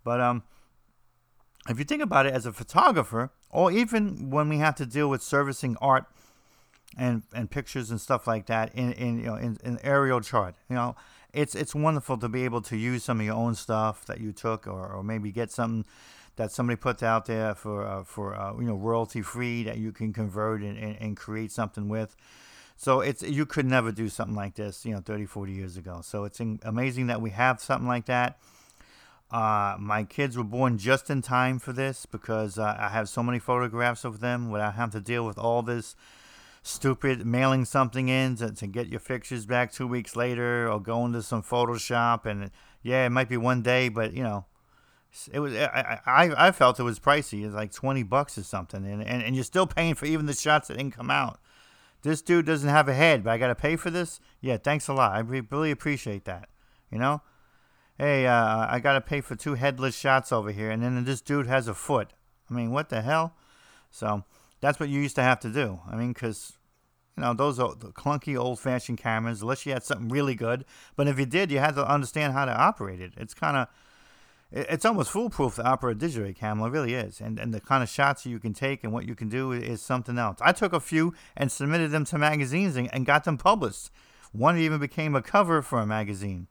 [0.03, 0.45] but um,
[1.69, 5.11] if you think about it as a photographer, or even when we have to deal
[5.11, 6.07] with servicing art
[6.97, 10.55] and and pictures and stuff like that in in you know in, in aerial chart,
[10.71, 10.97] you know,
[11.37, 14.33] it's it's wonderful to be able to use some of your own stuff that you
[14.33, 15.85] took, or, or maybe get something
[16.37, 19.93] that somebody puts out there for uh, for uh, you know royalty free that you
[19.93, 22.17] can convert and, and, and, create something with.
[22.79, 26.01] So it's you could never do something like this, you know, 30, 40 years ago.
[26.03, 28.39] So it's amazing that we have something like that.
[29.31, 33.23] Uh, my kids were born just in time for this because uh, I have so
[33.23, 35.97] many photographs of them without having to deal with all this
[36.67, 41.13] stupid mailing something in to, to get your pictures back two weeks later or going
[41.13, 42.27] to some Photoshop.
[42.27, 42.51] And
[42.83, 44.47] yeah, it might be one day, but you know,
[45.33, 47.47] it was I, I, I felt it was pricey.
[47.47, 48.85] It's like 20 bucks or something.
[48.85, 51.39] And, and, and you're still paying for even the shots that didn't come out.
[52.03, 54.21] This dude doesn't have a head, but I got to pay for this?
[54.41, 55.13] Yeah, thanks a lot.
[55.13, 56.49] I really appreciate that.
[56.91, 57.23] You know?
[57.97, 61.21] Hey, uh, I got to pay for two headless shots over here, and then this
[61.21, 62.13] dude has a foot.
[62.51, 63.35] I mean, what the hell?
[63.91, 64.25] So
[64.61, 65.81] that's what you used to have to do.
[65.91, 66.55] I mean, because,
[67.17, 70.65] you know, those are the clunky old fashioned cameras, unless you had something really good.
[70.97, 73.13] But if you did, you had to understand how to operate it.
[73.17, 73.69] It's kind of
[74.53, 76.69] it's almost foolproof to operate a digital camera.
[76.69, 77.21] It really is.
[77.21, 79.83] And, and the kind of shots you can take and what you can do is
[79.83, 80.39] something else.
[80.41, 83.91] I took a few and submitted them to magazines and, and got them published.
[84.33, 86.47] One even became a cover for a magazine.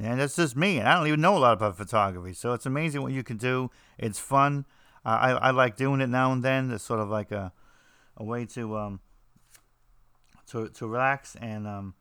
[0.00, 0.80] And that's just me.
[0.80, 2.32] I don't even know a lot about photography.
[2.32, 3.70] So it's amazing what you can do.
[3.98, 4.64] It's fun.
[5.04, 6.70] I, I like doing it now and then.
[6.70, 7.52] It's sort of like a,
[8.16, 9.00] a way to um,
[10.48, 11.94] to, to relax and um,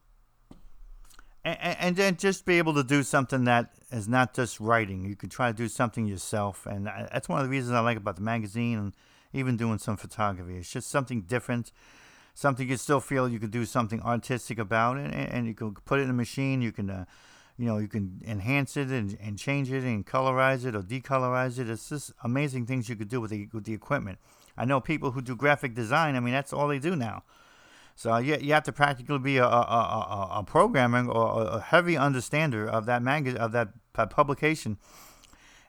[1.44, 5.06] and, and then just be able to do something that is not just writing.
[5.06, 7.98] You can try to do something yourself, and that's one of the reasons I like
[7.98, 8.94] about the magazine and
[9.34, 10.58] even doing some photography.
[10.58, 11.72] It's just something different,
[12.34, 16.00] something you still feel you could do something artistic about, and, and you can put
[16.00, 16.62] it in a machine.
[16.62, 17.06] You can, uh,
[17.58, 21.60] you know, you can enhance it and, and change it and colorize it or decolorize
[21.60, 21.70] it.
[21.70, 24.18] It's just amazing things you could do with the with the equipment.
[24.58, 26.16] I know people who do graphic design.
[26.16, 27.24] I mean, that's all they do now.
[27.96, 31.60] So uh, you, you have to practically be a, a, a, a programmer or a
[31.60, 34.78] heavy understander of that mag- of that publication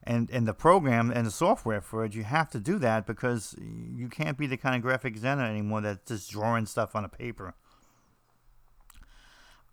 [0.02, 2.14] and, and the program and the software for it.
[2.14, 5.82] You have to do that because you can't be the kind of graphic designer anymore
[5.82, 7.54] that's just drawing stuff on a paper.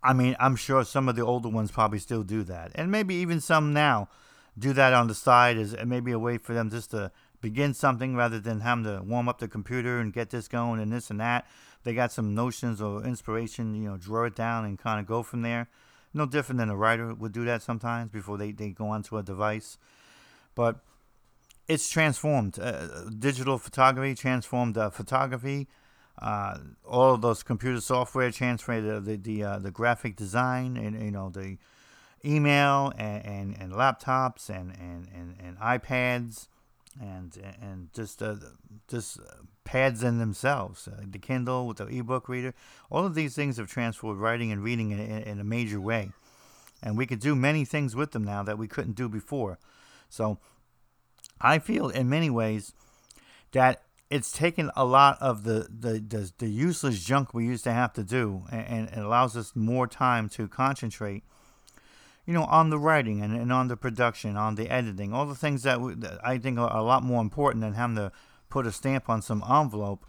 [0.02, 3.14] I mean, I'm sure some of the older ones probably still do that, and maybe
[3.16, 4.08] even some now
[4.58, 7.10] do that on the side as maybe a way for them just to
[7.40, 10.92] begin something rather than having to warm up the computer and get this going and
[10.92, 11.46] this and that
[11.84, 15.22] they got some notions or inspiration, you know, draw it down and kind of go
[15.22, 15.68] from there.
[16.14, 19.22] No different than a writer would do that sometimes before they, they go onto a
[19.22, 19.78] device.
[20.54, 20.76] But
[21.66, 22.58] it's transformed.
[22.58, 25.68] Uh, digital photography transformed uh, photography.
[26.20, 31.02] Uh, all of those computer software transferred the the the, uh, the graphic design and
[31.02, 31.58] you know the
[32.24, 36.48] email and, and, and laptops and, and, and, and iPads
[37.00, 38.36] and and just uh,
[38.88, 39.18] just
[39.64, 40.86] pads in themselves.
[40.88, 42.54] Uh, the Kindle with the ebook reader,
[42.90, 46.10] all of these things have transformed writing and reading in, in, in, a major way,
[46.82, 49.58] and we could do many things with them now that we couldn't do before.
[50.10, 50.38] So,
[51.40, 52.74] I feel in many ways
[53.52, 57.72] that it's taken a lot of the the, the, the useless junk we used to
[57.72, 61.24] have to do, and, and it allows us more time to concentrate
[62.26, 65.34] you know, on the writing and, and on the production, on the editing, all the
[65.34, 68.12] things that, we, that I think are a lot more important than having to
[68.48, 70.06] put a stamp on some envelope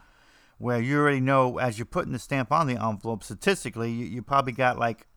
[0.60, 4.22] where you already know as you're putting the stamp on the envelope, statistically, you, you
[4.22, 5.08] probably got like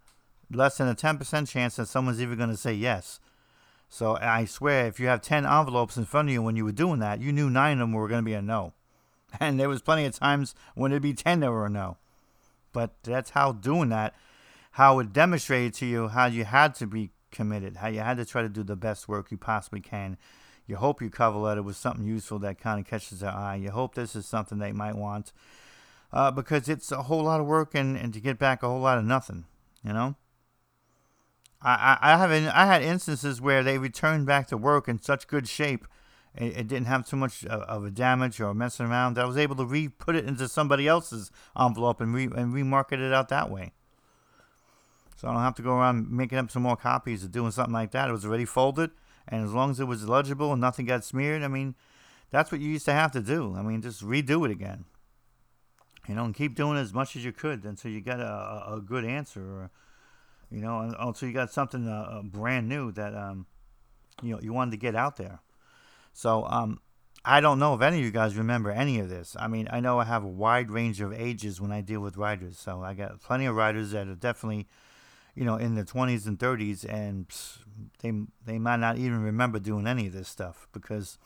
[0.51, 3.21] less than a 10% chance that someone's even going to say yes.
[3.89, 6.73] So I swear, if you have 10 envelopes in front of you when you were
[6.73, 8.73] doing that, you knew nine of them were going to be a no.
[9.41, 11.97] And there was plenty of times when it'd be 10 that were a no.
[12.73, 14.15] But that's how doing that
[14.77, 18.27] how it demonstrated to you how you had to be committed, how you had to
[18.27, 20.19] try to do the best work you possibly can.
[20.67, 23.55] You hope your cover letter was something useful that kind of catches their eye.
[23.55, 25.33] You hope this is something they might want
[26.13, 28.81] uh, because it's a whole lot of work and, and to get back a whole
[28.81, 29.47] lot of nothing,
[29.83, 30.15] you know?
[31.63, 35.49] I, I, have I had instances where they returned back to work in such good
[35.49, 35.87] shape
[36.37, 39.27] it, it didn't have too much of, of, a damage or messing around that I
[39.29, 43.13] was able to re put it into somebody else's envelope and re and remarket it
[43.13, 43.73] out that way.
[45.17, 47.73] So I don't have to go around making up some more copies or doing something
[47.73, 48.11] like that.
[48.11, 48.91] It was already folded,
[49.27, 51.75] And as long as it was legible and nothing got smeared, I mean,
[52.31, 53.55] that's what you used to have to do.
[53.57, 54.85] I mean, just redo it again.
[56.07, 58.83] You know, and keep doing as much as you could until you get a, a
[58.85, 59.71] good answer, or,
[60.51, 63.47] you know, until you got something uh, uh, brand new that um,
[64.23, 65.41] you know you wanted to get out there.
[66.13, 66.81] So um,
[67.25, 69.37] I don't know if any of you guys remember any of this.
[69.39, 72.17] I mean, I know I have a wide range of ages when I deal with
[72.17, 74.69] writers, so I got plenty of writers that are definitely,
[75.35, 77.27] you know, in their 20s and 30s, and
[78.01, 78.13] they
[78.45, 81.19] they might not even remember doing any of this stuff because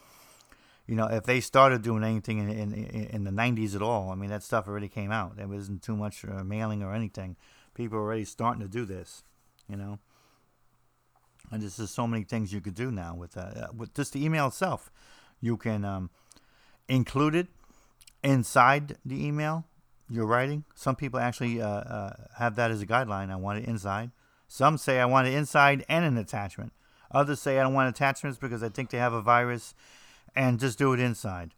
[0.90, 2.72] you know, if they started doing anything in, in,
[3.12, 5.36] in the 90s at all, I mean, that stuff already came out.
[5.36, 7.36] There wasn't too much uh, mailing or anything.
[7.74, 9.22] People are already starting to do this,
[9.68, 9.98] you know.
[11.50, 14.12] And there's just so many things you could do now with uh, uh, with just
[14.12, 14.90] the email itself.
[15.40, 16.10] You can um,
[16.88, 17.48] include it
[18.22, 19.64] inside the email
[20.10, 20.64] you're writing.
[20.74, 23.30] Some people actually uh, uh, have that as a guideline.
[23.30, 24.10] I want it inside.
[24.48, 26.72] Some say I want it inside and an attachment.
[27.12, 29.74] Others say I don't want attachments because I think they have a virus
[30.34, 31.54] and just do it inside.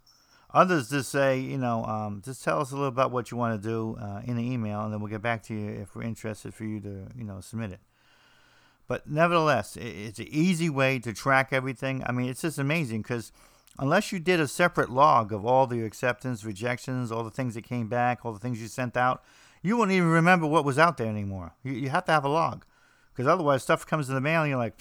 [0.55, 3.61] Others just say, you know, um, just tell us a little about what you want
[3.61, 6.03] to do uh, in the email, and then we'll get back to you if we're
[6.03, 7.81] interested for you to, you know, submit it.
[8.87, 12.03] But nevertheless, it's an easy way to track everything.
[12.05, 13.33] I mean, it's just amazing because
[13.79, 17.65] unless you did a separate log of all the acceptance, rejections, all the things that
[17.65, 19.23] came back, all the things you sent out,
[19.63, 21.55] you won't even remember what was out there anymore.
[21.63, 22.67] You, you have to have a log
[23.15, 24.79] because otherwise stuff comes in the mail and you're like,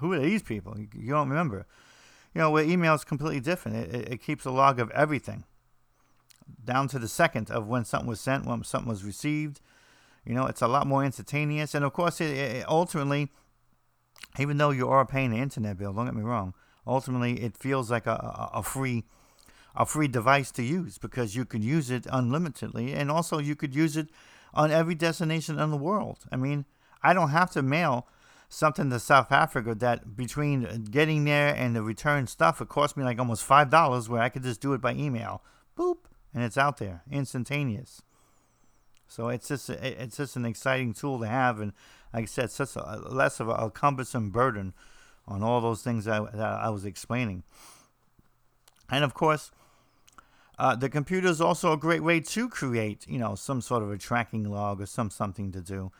[0.00, 0.78] who are these people?
[0.78, 1.66] You, you don't remember.
[2.36, 3.94] You know, where email is completely different.
[3.94, 5.44] It, it, keeps a log of everything,
[6.62, 9.62] down to the second of when something was sent, when something was received.
[10.22, 13.30] You know, it's a lot more instantaneous, and of course, it, it ultimately,
[14.38, 16.52] even though you are paying the internet bill, don't get me wrong.
[16.86, 19.04] Ultimately, it feels like a, a, a free
[19.74, 23.74] a free device to use because you could use it unlimitedly and also you could
[23.74, 24.08] use it
[24.52, 26.18] on every destination in the world.
[26.30, 26.66] I mean,
[27.02, 28.06] I don't have to mail
[28.56, 33.04] something to South Africa that between getting there and the return stuff, it cost me
[33.04, 34.08] like almost five dollars.
[34.08, 35.42] Where I could just do it by email,
[35.76, 35.98] boop,
[36.32, 38.00] and it's out there, instantaneous.
[39.08, 41.72] So it's just it's just an exciting tool to have, and
[42.14, 44.72] like I said, such a less of a, a cumbersome burden
[45.28, 47.42] on all those things I, that I was explaining.
[48.88, 49.50] And of course,
[50.58, 53.90] uh, the computer is also a great way to create, you know, some sort of
[53.90, 55.92] a tracking log or some something to do.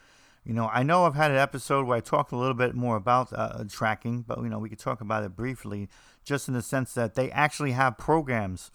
[0.47, 2.95] You know, I know I've had an episode where I talked a little bit more
[2.95, 5.89] about uh, tracking, but you know, we could talk about it briefly,
[6.25, 8.71] just in the sense that they actually have programs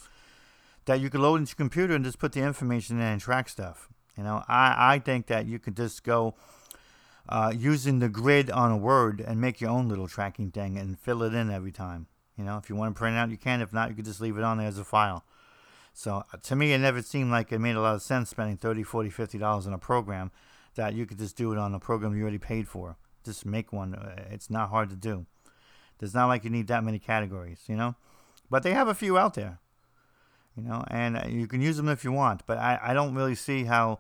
[0.84, 3.48] that you can load into your computer and just put the information in and track
[3.48, 3.88] stuff.
[4.18, 6.36] You know, I, I think that you could just go
[7.30, 11.00] uh, using the grid on a Word and make your own little tracking thing and
[11.00, 12.08] fill it in every time.
[12.38, 13.62] You know, if you want to print it out, you can.
[13.62, 15.24] If not, you could just leave it on there as a file.
[15.94, 18.58] So uh, to me, it never seemed like it made a lot of sense spending
[18.58, 20.32] 30 40 $50 on a program
[20.76, 22.98] that you could just do it on a program you already paid for.
[23.24, 23.94] Just make one.
[23.94, 25.26] Uh, it's not hard to do.
[26.02, 27.96] It's not like you need that many categories, you know.
[28.50, 29.60] But they have a few out there,
[30.58, 32.46] you know, and uh, you can use them if you want.
[32.48, 34.00] But I, I don't really see how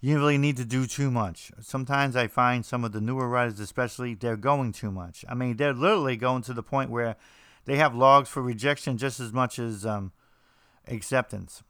[0.00, 1.52] you really need to do too much.
[1.60, 5.24] Sometimes I find some of the newer writers, especially, they're going too much.
[5.28, 7.16] I mean, they're literally going to the point where
[7.66, 10.12] they have logs for rejection just as much as um,
[10.86, 11.62] acceptance.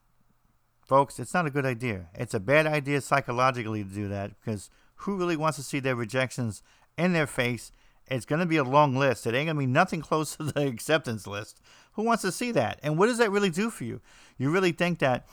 [0.88, 2.06] Folks, it's not a good idea.
[2.14, 5.94] It's a bad idea psychologically to do that because who really wants to see their
[5.94, 6.62] rejections
[6.96, 7.70] in their face?
[8.06, 9.26] It's going to be a long list.
[9.26, 11.60] It ain't going to be nothing close to the acceptance list.
[11.92, 12.80] Who wants to see that?
[12.82, 14.00] And what does that really do for you?
[14.38, 15.26] You really think that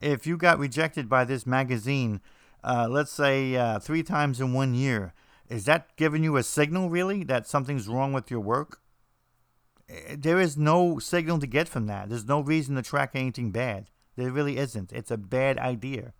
[0.00, 2.22] if you got rejected by this magazine,
[2.64, 5.12] uh, let's say uh, three times in one year,
[5.50, 8.80] is that giving you a signal really that something's wrong with your work?
[9.90, 12.08] Eh, there is no signal to get from that.
[12.08, 13.90] There's no reason to track anything bad.
[14.16, 14.92] There really isn't.
[14.92, 16.12] It's a bad idea.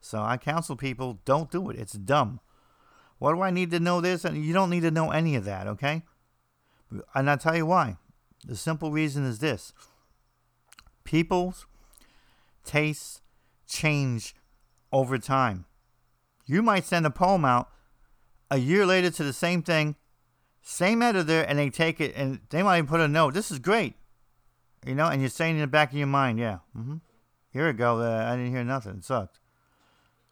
[0.00, 1.78] So I counsel people don't do it.
[1.78, 2.40] It's dumb.
[3.18, 4.24] What do I need to know this?
[4.24, 6.02] And you don't need to know any of that, okay?
[7.14, 7.96] And I'll tell you why.
[8.44, 9.72] The simple reason is this
[11.04, 11.66] people's
[12.64, 13.20] tastes
[13.66, 14.34] change
[14.92, 15.64] over time.
[16.46, 17.70] You might send a poem out
[18.50, 19.96] a year later to the same thing,
[20.62, 23.34] same editor, and they take it and they might even put a note.
[23.34, 23.94] This is great.
[24.86, 26.96] You know, and you're saying in the back of your mind, yeah, mm-hmm.
[27.54, 28.00] Here we go.
[28.00, 28.96] Uh, I didn't hear nothing.
[28.96, 29.38] It sucked.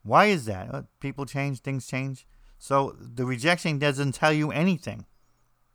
[0.03, 0.87] Why is that?
[0.99, 2.27] People change, things change.
[2.59, 5.07] So the rejection doesn't tell you anything.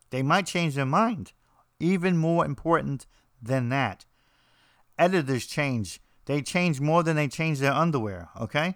[0.10, 1.32] They might change their mind.
[1.80, 3.08] Even more important
[3.42, 4.06] than that,
[5.00, 6.02] editors change.
[6.26, 8.76] They change more than they change their underwear, okay?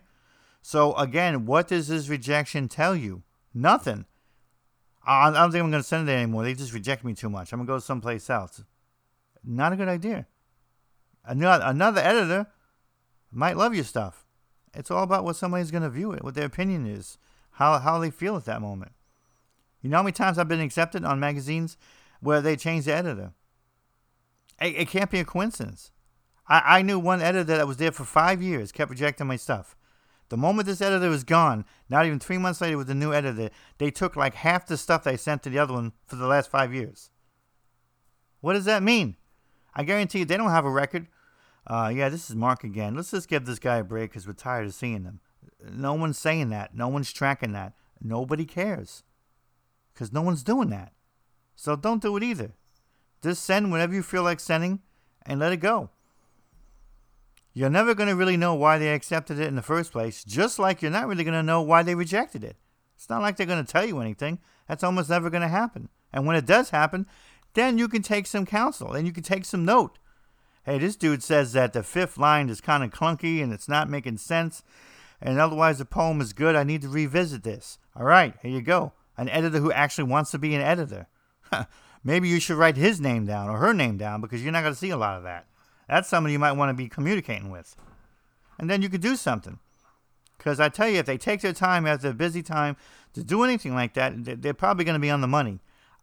[0.62, 3.23] So again, what does this rejection tell you?
[3.53, 4.05] Nothing.
[5.05, 6.43] I don't think I'm going to send it anymore.
[6.43, 7.51] They just reject me too much.
[7.51, 8.63] I'm going to go someplace else.
[9.43, 10.27] Not a good idea.
[11.25, 12.47] Another, another editor
[13.32, 14.26] might love your stuff.
[14.74, 17.17] It's all about what somebody's going to view it, what their opinion is,
[17.52, 18.94] how, how they feel at that moment.
[19.82, 21.78] You know how many times I've been accepted on magazines
[22.20, 23.34] where they changed the editor?
[24.62, 25.91] It, it can't be a coincidence.
[26.48, 29.76] I, I knew one editor that was there for five years, kept rejecting my stuff.
[30.30, 33.50] The moment this editor was gone, not even three months later with the new editor,
[33.80, 36.50] they took like half the stuff they sent to the other one for the last
[36.50, 37.10] five years.
[38.39, 39.17] What does that mean?
[39.74, 41.08] I guarantee you they don't have a record.
[41.67, 42.95] Uh, yeah, this is Mark again.
[42.95, 45.19] Let's just give this guy a break because we're tired of seeing him.
[45.63, 46.76] No one's saying that.
[46.76, 47.74] No one's tracking that.
[48.02, 49.04] Nobody cares
[49.93, 50.93] because no one's doing that.
[51.56, 52.54] So don't do it either.
[53.21, 54.80] Just send whenever you feel like sending
[55.26, 55.91] and let it go.
[57.54, 60.58] You're never going to really know why they accepted it in the first place, just
[60.58, 62.56] like you're not really going to know why they rejected it.
[62.95, 64.39] It's not like they're going to tell you anything.
[64.67, 65.89] That's almost never going to happen.
[66.13, 67.06] And when it does happen,
[67.54, 70.00] then you can take some counsel and you can take some note.
[70.63, 73.89] Hey, this dude says that the fifth line is kind of clunky and it's not
[73.89, 74.63] making sense,
[75.19, 76.56] and otherwise the poem is good.
[76.56, 77.80] I need to revisit this.
[77.95, 78.93] All right, here you go.
[79.17, 81.08] An editor who actually wants to be an editor.
[82.04, 84.74] Maybe you should write his name down or her name down because you're not going
[84.74, 85.47] to see a lot of that.
[85.88, 87.76] That's somebody you might want to be communicating with.
[88.58, 89.60] And then you could do something.
[90.38, 92.76] Because I tell you, if they take their time after a busy time
[93.13, 95.60] to do anything like that, they're probably going to be on the money.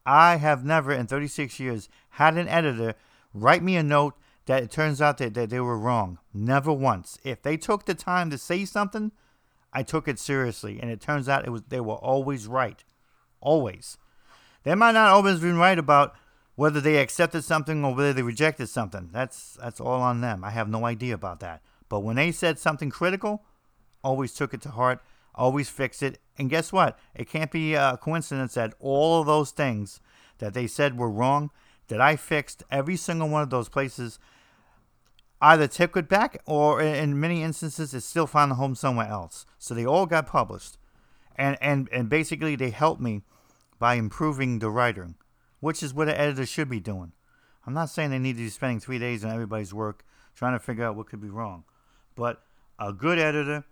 [0.06, 2.94] I have never in 36 years had an editor
[3.34, 4.14] write me a note
[4.48, 6.18] that it turns out that, that they were wrong.
[6.32, 7.18] Never once.
[7.22, 9.12] If they took the time to say something,
[9.74, 12.82] I took it seriously, and it turns out it was they were always right.
[13.42, 13.98] Always.
[14.62, 16.14] They might not always been right about
[16.54, 19.10] whether they accepted something or whether they rejected something.
[19.12, 20.42] That's that's all on them.
[20.42, 21.60] I have no idea about that.
[21.90, 23.44] But when they said something critical,
[24.02, 25.02] always took it to heart,
[25.34, 26.20] always fixed it.
[26.38, 26.98] And guess what?
[27.14, 30.00] It can't be a coincidence that all of those things
[30.38, 31.50] that they said were wrong,
[31.88, 34.18] that I fixed every single one of those places
[35.40, 39.46] either it back or in many instances it still found a home somewhere else.
[39.58, 40.78] So they all got published.
[41.36, 43.22] And and and basically they helped me
[43.78, 45.14] by improving the writing,
[45.60, 47.12] which is what an editor should be doing.
[47.66, 50.58] I'm not saying they need to be spending three days on everybody's work trying to
[50.58, 51.64] figure out what could be wrong.
[52.16, 52.42] But
[52.78, 53.64] a good editor,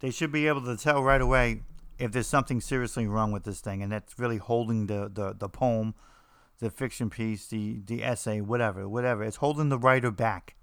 [0.00, 1.62] they should be able to tell right away
[1.98, 5.48] if there's something seriously wrong with this thing, and that's really holding the, the, the
[5.48, 5.94] poem,
[6.58, 9.22] the fiction piece, the, the essay, whatever, whatever.
[9.22, 10.56] It's holding the writer back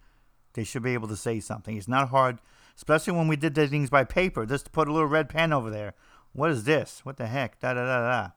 [0.53, 1.77] they should be able to say something.
[1.77, 2.39] It's not hard,
[2.75, 4.45] especially when we did the things by paper.
[4.45, 5.93] Just to put a little red pen over there.
[6.33, 7.01] What is this?
[7.03, 7.59] What the heck?
[7.59, 8.29] Da da da da.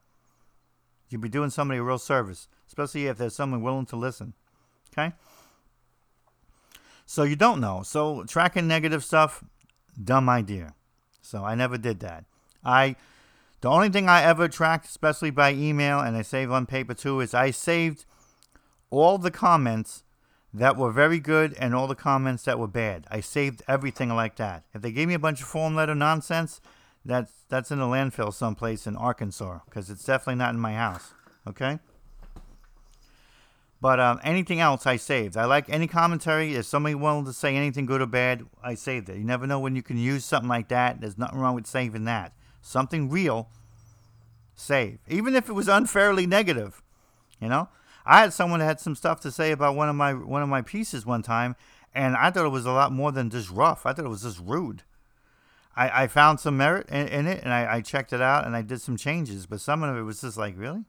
[1.08, 4.34] You'd be doing somebody a real service, especially if there's someone willing to listen.
[4.92, 5.14] Okay?
[7.06, 7.82] So you don't know.
[7.84, 9.44] So tracking negative stuff,
[10.02, 10.74] dumb idea.
[11.20, 12.24] So I never did that.
[12.64, 12.96] I
[13.60, 17.20] the only thing I ever tracked, especially by email, and I save on paper too,
[17.20, 18.04] is I saved
[18.90, 20.03] all the comments
[20.54, 23.06] that were very good and all the comments that were bad.
[23.10, 24.62] I saved everything like that.
[24.72, 26.60] If they gave me a bunch of form letter nonsense,
[27.04, 31.12] that's that's in a landfill someplace in Arkansas because it's definitely not in my house.
[31.46, 31.80] Okay.
[33.80, 35.36] But um, anything else, I saved.
[35.36, 36.54] I like any commentary.
[36.54, 39.18] If somebody wanted to say anything good or bad, I saved it.
[39.18, 41.02] You never know when you can use something like that.
[41.02, 42.32] There's nothing wrong with saving that.
[42.62, 43.50] Something real,
[44.54, 45.00] save.
[45.06, 46.80] Even if it was unfairly negative,
[47.38, 47.68] you know.
[48.06, 50.48] I had someone that had some stuff to say about one of my one of
[50.48, 51.56] my pieces one time,
[51.94, 53.86] and I thought it was a lot more than just rough.
[53.86, 54.82] I thought it was just rude.
[55.76, 58.54] I, I found some merit in, in it, and I, I checked it out, and
[58.54, 59.46] I did some changes.
[59.46, 60.84] But some of it was just like, really,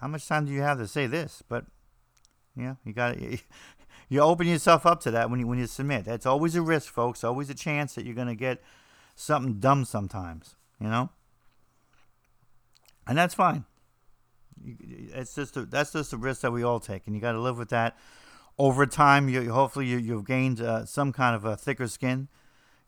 [0.00, 1.42] how much time do you have to say this?
[1.48, 1.66] But
[2.56, 3.18] yeah, you got
[4.08, 6.04] you open yourself up to that when you when you submit.
[6.04, 7.24] That's always a risk, folks.
[7.24, 8.62] Always a chance that you're gonna get
[9.16, 10.54] something dumb sometimes.
[10.80, 11.10] You know,
[13.08, 13.64] and that's fine
[14.64, 17.40] it's just a, that's just a risk that we all take, and you got to
[17.40, 17.96] live with that.
[18.58, 22.28] Over time, you hopefully you, you've gained uh, some kind of a thicker skin,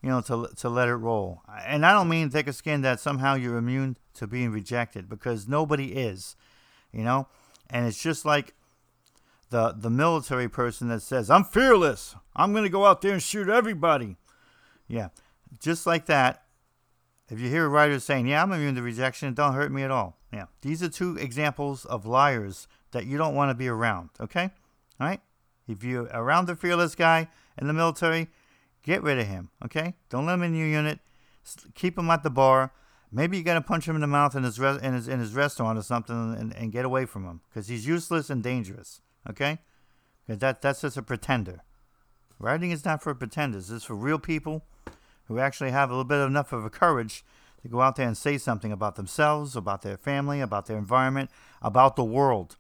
[0.02, 1.42] you know, to to let it roll.
[1.66, 5.92] And I don't mean thicker skin that somehow you're immune to being rejected, because nobody
[5.92, 6.37] is,
[6.92, 7.28] you know.
[7.70, 8.54] And it's just like
[9.50, 12.14] the the military person that says, "I'm fearless.
[12.35, 14.16] I'm going to go out there and shoot everybody."
[14.88, 15.09] Yeah,
[15.61, 16.44] just like that.
[17.28, 19.28] If you hear a writer saying, "Yeah, I'm immune to rejection.
[19.28, 20.46] It don't hurt me at all," Yeah.
[20.62, 24.50] These are two examples of liars that you don't want to be around, okay?
[25.00, 25.20] All right?
[25.66, 28.29] If you're around the fearless guy in the military,
[28.83, 29.94] get rid of him, okay?
[30.08, 31.00] Don't let him in your unit.
[31.74, 32.72] Keep him at the bar.
[33.10, 35.35] Maybe you got to punch him in the mouth in his, in his, in his
[35.35, 39.58] restaurant or something and, and get away from him because he's useless and dangerous, okay?
[40.26, 41.60] Because that, that's just a pretender.
[42.38, 43.70] Writing is not for pretenders.
[43.70, 44.64] It's for real people
[45.24, 47.24] who actually have a little bit enough of a courage
[47.69, 51.31] to go out there and say something about themselves, about their family, about their environment,
[51.62, 52.56] about the world.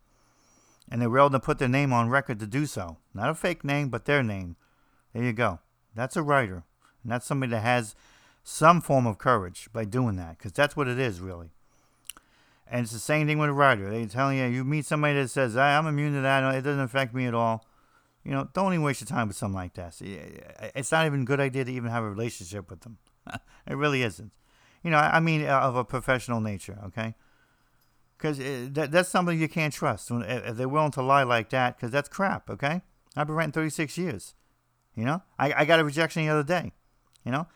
[0.90, 2.98] And they were able to put their name on record to do so.
[3.14, 4.56] Not a fake name, but their name.
[5.12, 5.60] There you go.
[5.94, 6.64] That's a writer.
[7.02, 7.94] And that's somebody that has
[8.42, 11.50] some form of courage by doing that, because that's what it is, really.
[12.70, 13.90] And it's the same thing with a writer.
[13.90, 17.14] They tell you, you meet somebody that says, I'm immune to that, it doesn't affect
[17.14, 17.64] me at all.
[18.24, 20.00] You know, don't even waste your time with something like that.
[20.74, 22.98] It's not even a good idea to even have a relationship with them.
[23.66, 24.32] it really isn't.
[24.82, 27.14] You know, I mean, uh, of a professional nature, okay?
[28.16, 30.10] Because uh, that, that's something you can't trust.
[30.10, 32.82] If they're willing to lie like that, because that's crap, okay?
[33.16, 34.34] I've been writing 36 years.
[34.94, 36.72] You know, I, I got a rejection the other day.
[37.24, 37.46] You know,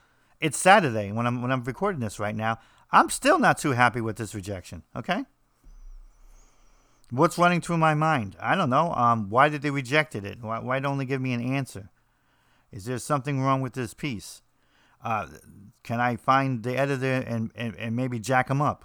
[0.41, 2.59] it's Saturday when I'm when I'm recording this right now.
[2.93, 4.83] I'm still not too happy with this rejection.
[4.95, 5.25] Okay.
[7.11, 8.37] What's running through my mind?
[8.41, 8.93] I don't know.
[8.95, 10.39] Um, why did they reject it?
[10.41, 11.91] Why, why don't they give me an answer?
[12.71, 14.42] Is there something wrong with this piece?
[15.03, 15.27] Uh,
[15.83, 18.85] can I find the editor and, and, and maybe jack him up?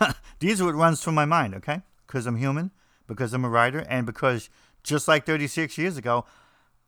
[0.40, 1.82] These are what runs through my mind, okay?
[2.06, 2.72] Because I'm human,
[3.06, 4.50] because I'm a writer, and because
[4.82, 6.24] just like 36 years ago,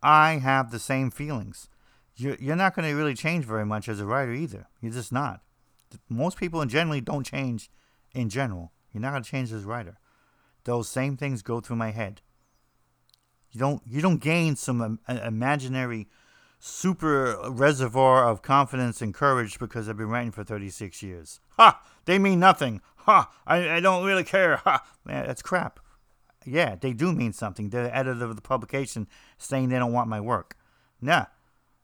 [0.02, 1.68] I have the same feelings.
[2.16, 4.66] You're, you're not going to really change very much as a writer either.
[4.80, 5.40] You're just not.
[6.08, 7.70] Most people in generally don't change
[8.12, 8.72] in general.
[8.92, 9.98] You're not going to change as a writer
[10.68, 12.20] those same things go through my head.
[13.50, 16.08] You don't you don't gain some um, imaginary
[16.58, 21.40] super reservoir of confidence and courage because I've been writing for 36 years.
[21.56, 21.80] Ha!
[22.04, 22.80] They mean nothing.
[22.96, 23.30] Ha!
[23.46, 24.56] I, I don't really care.
[24.64, 24.84] Ha!
[25.04, 25.80] Man, that's crap.
[26.44, 27.70] Yeah, they do mean something.
[27.70, 29.06] They're the editor of the publication
[29.36, 30.56] saying they don't want my work.
[31.00, 31.26] Nah,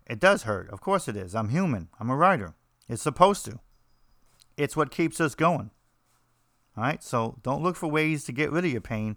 [0.06, 0.70] it does hurt.
[0.70, 1.34] Of course it is.
[1.34, 1.88] I'm human.
[2.00, 2.54] I'm a writer.
[2.88, 3.60] It's supposed to.
[4.56, 5.70] It's what keeps us going.
[6.76, 9.16] All right, so don't look for ways to get rid of your pain.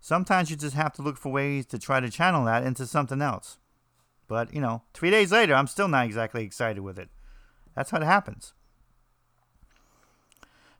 [0.00, 3.22] Sometimes you just have to look for ways to try to channel that into something
[3.22, 3.58] else.
[4.32, 7.10] But, you know, three days later, I'm still not exactly excited with it.
[7.76, 8.54] That's how it happens.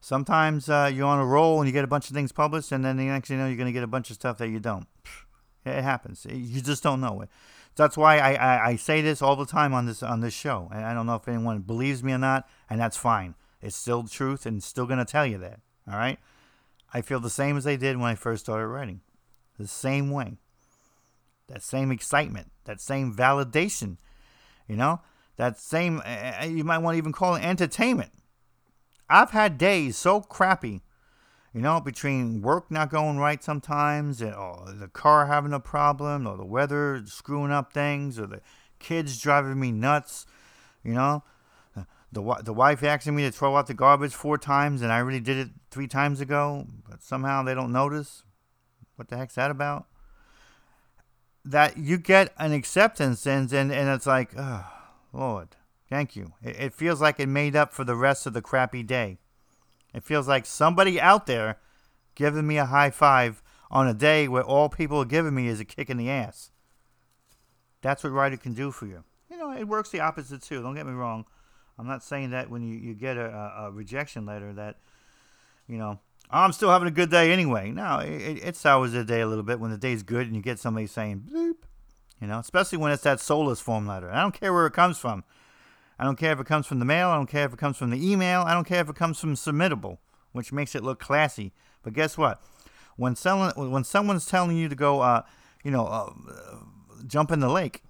[0.00, 2.82] Sometimes uh, you're on a roll and you get a bunch of things published, and
[2.82, 4.58] then the next you know, you're going to get a bunch of stuff that you
[4.58, 4.86] don't.
[5.66, 6.26] It happens.
[6.28, 7.28] You just don't know it.
[7.76, 10.70] That's why I, I, I, say this all the time on this on this show.
[10.72, 13.34] And I don't know if anyone believes me or not, and that's fine.
[13.60, 15.60] It's still truth, and still going to tell you that.
[15.86, 16.18] All right?
[16.94, 19.02] I feel the same as I did when I first started writing.
[19.58, 20.38] The same way.
[21.52, 23.98] That same excitement, that same validation,
[24.66, 25.02] you know?
[25.36, 28.12] That same, uh, you might want to even call it entertainment.
[29.10, 30.80] I've had days so crappy,
[31.52, 36.38] you know, between work not going right sometimes, or the car having a problem, or
[36.38, 38.40] the weather screwing up things, or the
[38.78, 40.24] kids driving me nuts,
[40.82, 41.22] you know?
[42.12, 45.20] the the wife asking me to throw out the garbage four times, and I really
[45.20, 48.22] did it three times ago, but somehow they don't notice.
[48.96, 49.86] What the heck's that about?
[51.44, 54.64] That you get an acceptance, and and, and it's like, oh,
[55.12, 55.56] Lord,
[55.90, 56.34] thank you.
[56.42, 59.18] It, it feels like it made up for the rest of the crappy day.
[59.92, 61.58] It feels like somebody out there
[62.14, 65.58] giving me a high five on a day where all people are giving me is
[65.58, 66.50] a kick in the ass.
[67.80, 69.02] That's what writer can do for you.
[69.30, 70.62] You know, it works the opposite too.
[70.62, 71.24] Don't get me wrong.
[71.78, 74.76] I'm not saying that when you, you get a, a rejection letter that,
[75.66, 75.98] you know,
[76.32, 77.70] I'm still having a good day anyway.
[77.70, 80.42] No, it, it sours the day a little bit when the day's good and you
[80.42, 81.56] get somebody saying bloop,
[82.20, 84.10] you know, especially when it's that soulless form letter.
[84.10, 85.24] I don't care where it comes from.
[85.98, 87.08] I don't care if it comes from the mail.
[87.08, 88.40] I don't care if it comes from the email.
[88.40, 89.98] I don't care if it comes from submittable,
[90.32, 91.52] which makes it look classy.
[91.82, 92.42] But guess what?
[92.96, 95.22] When someone when someone's telling you to go, uh,
[95.62, 96.12] you know, uh,
[97.06, 97.82] jump in the lake,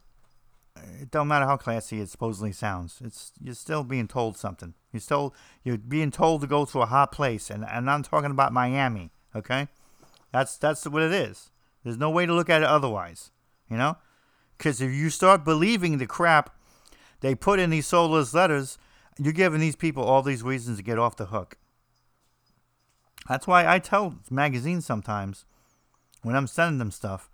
[1.00, 3.00] it don't matter how classy it supposedly sounds.
[3.04, 4.74] It's you're still being told something.
[4.92, 8.30] You're still you're being told to go to a hot place, and, and I'm talking
[8.30, 9.10] about Miami.
[9.34, 9.68] Okay,
[10.32, 11.50] that's that's what it is.
[11.84, 13.30] There's no way to look at it otherwise.
[13.70, 13.96] You know,
[14.58, 16.54] because if you start believing the crap
[17.20, 18.78] they put in these soulless letters,
[19.18, 21.56] you're giving these people all these reasons to get off the hook.
[23.28, 25.44] That's why I tell magazines sometimes
[26.22, 27.30] when I'm sending them stuff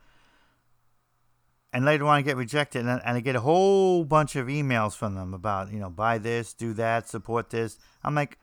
[1.72, 4.96] and later on I get rejected, and, and I get a whole bunch of emails
[4.96, 7.78] from them about, you know, buy this, do that, support this.
[8.02, 8.38] I'm like,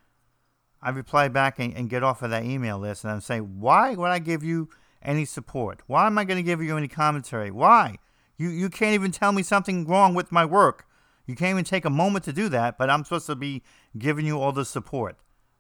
[0.82, 3.96] I reply back and, and get off of that email list, and I'm saying, why
[3.96, 4.70] would I give you
[5.02, 5.82] any support?
[5.88, 7.52] Why am I going to give you any commentary?
[7.52, 7.98] Why?
[8.38, 10.86] You you can't even tell me something wrong with my work.
[11.26, 13.64] You can't even take a moment to do that, but I'm supposed to be
[13.98, 15.18] giving you all the support.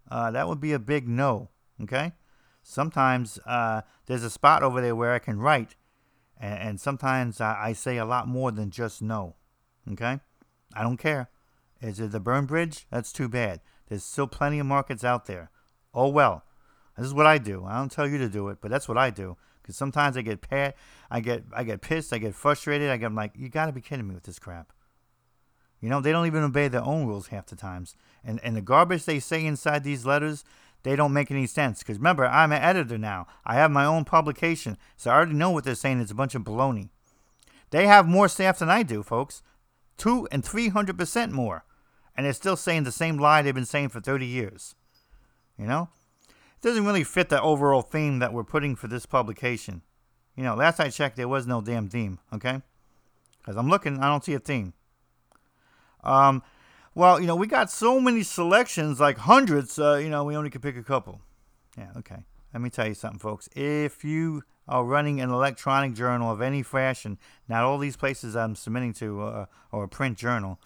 [0.09, 1.49] Uh, that would be a big no.
[1.81, 2.13] Okay.
[2.61, 5.75] Sometimes uh, there's a spot over there where I can write
[6.39, 9.35] and, and sometimes I, I, say a lot more than just no.
[9.91, 10.19] Okay?
[10.73, 11.29] I don't care.
[11.81, 12.85] Is it the burn bridge?
[12.91, 13.61] That's too bad.
[13.87, 15.51] There's still plenty of markets out there.
[15.93, 16.43] Oh well.
[16.97, 17.65] This is what I do.
[17.65, 19.37] I don't tell you to do it, but that's what I do.
[19.61, 20.75] Because sometimes I get pat,
[21.09, 22.89] I get I get pissed, I get frustrated.
[22.89, 24.71] I get I'm like, you got to be kidding me with this crap.
[25.81, 27.95] You know, they don't even obey their own rules half the times.
[28.23, 30.43] And and the garbage they say inside these letters,
[30.85, 31.79] they don't make any sense.
[31.79, 33.25] Because remember, I'm an editor now.
[33.43, 35.99] I have my own publication, so I already know what they're saying.
[35.99, 36.89] It's a bunch of baloney.
[37.71, 39.41] They have more staff than I do, folks.
[39.97, 41.65] Two and three hundred percent more,
[42.15, 44.75] and they're still saying the same lie they've been saying for thirty years.
[45.57, 45.89] You know,
[46.29, 49.81] it doesn't really fit the overall theme that we're putting for this publication.
[50.35, 52.19] You know, last I checked, there was no damn theme.
[52.31, 52.61] Okay,
[53.39, 54.73] because I'm looking, I don't see a theme.
[56.03, 56.43] Um,
[56.95, 59.77] well, you know, we got so many selections, like hundreds.
[59.77, 61.19] Uh, you know, we only could pick a couple.
[61.77, 62.23] Yeah, okay.
[62.53, 63.49] Let me tell you something, folks.
[63.53, 67.19] If you are running an electronic journal of any fashion,
[67.49, 70.57] not all these places I'm submitting to, uh, or a print journal,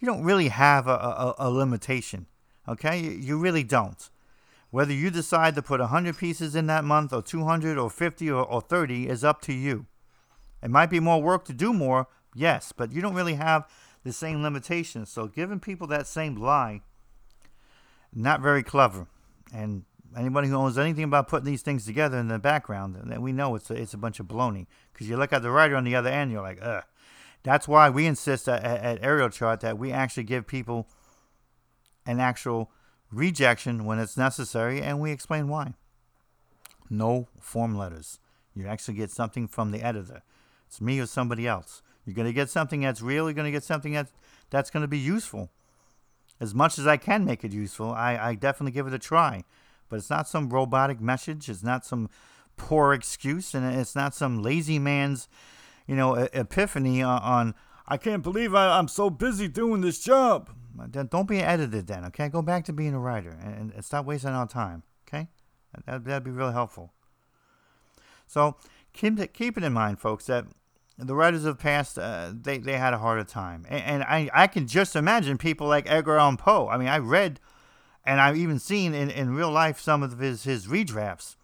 [0.00, 2.26] you don't really have a, a, a limitation.
[2.68, 4.10] Okay, you, you really don't.
[4.70, 8.44] Whether you decide to put 100 pieces in that month, or 200, or 50, or,
[8.44, 9.86] or 30 is up to you.
[10.62, 13.68] It might be more work to do more, yes, but you don't really have
[14.04, 15.10] the same limitations.
[15.10, 16.82] So giving people that same lie,
[18.12, 19.06] not very clever.
[19.52, 19.84] And
[20.16, 23.54] anybody who knows anything about putting these things together in the background, then we know
[23.54, 24.66] it's a, it's a bunch of baloney.
[24.92, 26.84] Because you look at the writer on the other end, you're like, ugh.
[27.42, 30.86] That's why we insist at, at Aerial Chart that we actually give people
[32.04, 32.70] an actual
[33.10, 35.74] rejection when it's necessary, and we explain why.
[36.88, 38.18] No form letters.
[38.54, 40.22] You actually get something from the editor.
[40.66, 41.82] It's me or somebody else.
[42.10, 43.26] You're going to get something that's real.
[43.26, 44.10] You're going to get something that's,
[44.50, 45.48] that's going to be useful.
[46.40, 49.44] As much as I can make it useful, I, I definitely give it a try.
[49.88, 51.48] But it's not some robotic message.
[51.48, 52.10] It's not some
[52.56, 53.54] poor excuse.
[53.54, 55.28] And it's not some lazy man's,
[55.86, 57.54] you know, epiphany on, on
[57.86, 60.50] I can't believe I, I'm so busy doing this job.
[60.90, 62.28] Don't be an editor then, okay?
[62.28, 65.28] Go back to being a writer and, and stop wasting our time, okay?
[65.86, 66.92] That, that'd be really helpful.
[68.26, 68.56] So
[68.92, 70.46] keep, keep it in mind, folks, that
[71.00, 73.66] the writers of the past, uh, they, they had a harder time.
[73.68, 76.68] And, and, I, I can just imagine people like Edgar Allan Poe.
[76.68, 77.40] I mean, I read
[78.04, 81.36] and I've even seen in, in real life some of his, his redrafts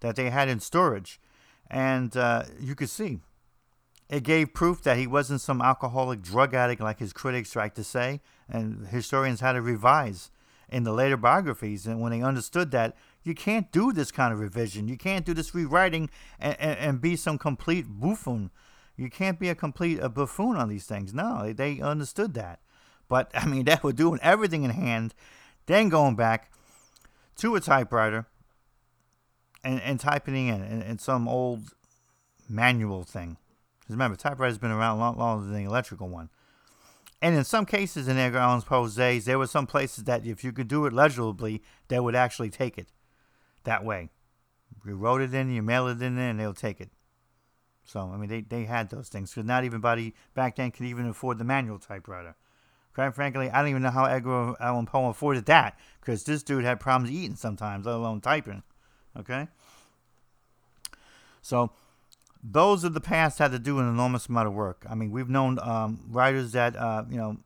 [0.00, 1.20] that they had in storage.
[1.70, 3.20] And uh, you could see
[4.08, 7.84] it gave proof that he wasn't some alcoholic drug addict like his critics like to
[7.84, 8.20] say.
[8.48, 10.30] And historians had to revise
[10.68, 11.86] in the later biographies.
[11.86, 15.32] And when they understood that you can't do this kind of revision, you can't do
[15.32, 16.10] this rewriting
[16.40, 18.50] and, and, and be some complete buffoon
[19.00, 21.14] you can't be a complete a buffoon on these things.
[21.14, 22.60] No, they, they understood that.
[23.08, 25.14] But I mean, they were doing everything in hand,
[25.64, 26.52] then going back
[27.36, 28.26] to a typewriter
[29.64, 31.72] and, and typing in, in, in some old
[32.46, 33.38] manual thing.
[33.80, 36.28] Because remember, typewriter's been around a lot longer than the electrical one.
[37.22, 40.44] And in some cases in Edgar Allan Poe's days, there were some places that if
[40.44, 42.88] you could do it legibly, they would actually take it
[43.64, 44.10] that way.
[44.84, 46.90] You wrote it in, you mail it in and they'll take it.
[47.90, 49.32] So, I mean, they, they had those things.
[49.32, 52.36] Because not everybody back then could even afford the manual typewriter.
[52.94, 55.76] Quite frankly, I don't even know how Edgar Allan Poe afforded that.
[55.98, 58.62] Because this dude had problems eating sometimes, let alone typing.
[59.18, 59.48] Okay?
[61.42, 61.72] So,
[62.44, 64.86] those of the past had to do an enormous amount of work.
[64.88, 67.38] I mean, we've known um, writers that, uh, you know,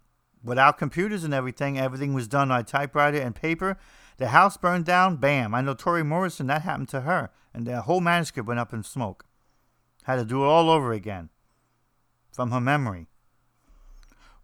[0.45, 3.79] without computers and everything, everything was done on typewriter and paper.
[4.19, 5.55] The house burned down, bam.
[5.55, 7.31] I know Toni Morrison, that happened to her.
[7.55, 9.25] And the whole manuscript went up in smoke.
[10.05, 11.29] Had to do it all over again
[12.33, 13.09] from her memory.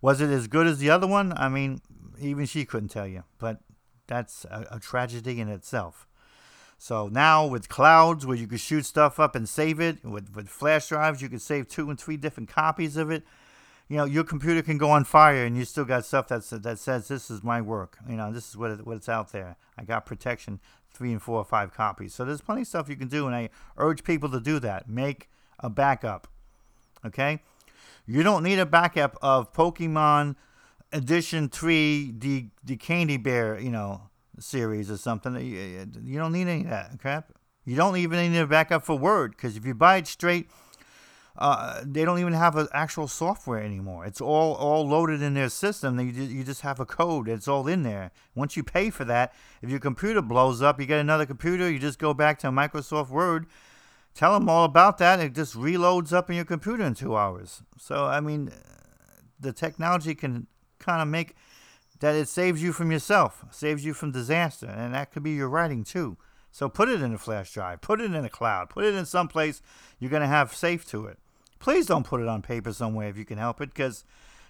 [0.02, 1.32] Was it as good as the other one?
[1.36, 1.80] I mean,
[2.20, 3.61] even she couldn't tell you, but
[4.06, 6.06] that's a, a tragedy in itself.
[6.78, 10.48] So now with clouds where you can shoot stuff up and save it, with, with
[10.48, 13.22] flash drives, you can save two and three different copies of it.
[13.86, 16.78] You know, your computer can go on fire and you still got stuff that's, that
[16.78, 17.98] says this is my work.
[18.08, 19.56] You know, this is what, it, what's out there.
[19.76, 20.58] I got protection,
[20.94, 22.14] three and four or five copies.
[22.14, 24.88] So there's plenty of stuff you can do, and I urge people to do that.
[24.88, 25.28] Make
[25.61, 26.28] a backup.
[27.04, 27.40] Okay?
[28.06, 30.36] You don't need a backup of Pokemon
[30.92, 35.36] Edition 3, the, the Candy Bear, you know, series or something.
[35.36, 37.32] You don't need any of that crap.
[37.64, 40.50] You don't even need a backup for Word because if you buy it straight,
[41.38, 44.04] uh, they don't even have an actual software anymore.
[44.04, 45.98] It's all all loaded in their system.
[46.00, 47.28] You you just have a code.
[47.28, 48.11] It's all in there.
[48.34, 49.32] Once you pay for that,
[49.62, 51.70] if your computer blows up, you get another computer.
[51.70, 53.46] You just go back to Microsoft Word
[54.20, 55.18] tell them all about that.
[55.18, 57.62] It just reloads up in your computer in two hours.
[57.78, 58.52] So, I mean,
[59.40, 60.46] the technology can
[60.78, 61.34] kind of make
[62.00, 65.48] that it saves you from yourself, saves you from disaster, and that could be your
[65.48, 66.18] writing too.
[66.52, 69.06] So put it in a flash drive, put it in a cloud, put it in
[69.06, 69.62] some place
[69.98, 71.18] you're going to have safe to it.
[71.58, 74.04] Please don't put it on paper somewhere if you can help it, because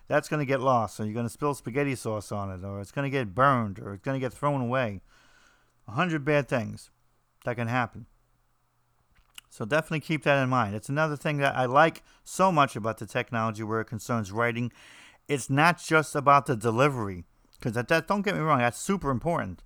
[0.08, 2.80] that's going to get lost, or you're going to spill spaghetti sauce on it, or
[2.80, 5.00] it's going to get burned, or it's going to get thrown away.
[5.86, 6.90] A hundred bad things
[7.44, 8.06] that can happen.
[9.50, 10.76] So definitely keep that in mind.
[10.76, 14.70] It's another thing that I like so much about the technology where it concerns writing.
[15.26, 17.24] It's not just about the delivery,
[17.58, 19.62] because that, that don't get me wrong, that's super important.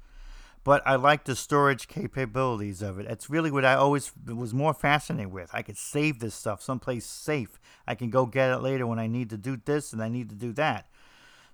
[0.64, 3.06] But I like the storage capabilities of it.
[3.06, 5.50] It's really what I always was more fascinated with.
[5.52, 7.60] I could save this stuff someplace safe.
[7.86, 10.30] I can go get it later when I need to do this and I need
[10.30, 10.88] to do that.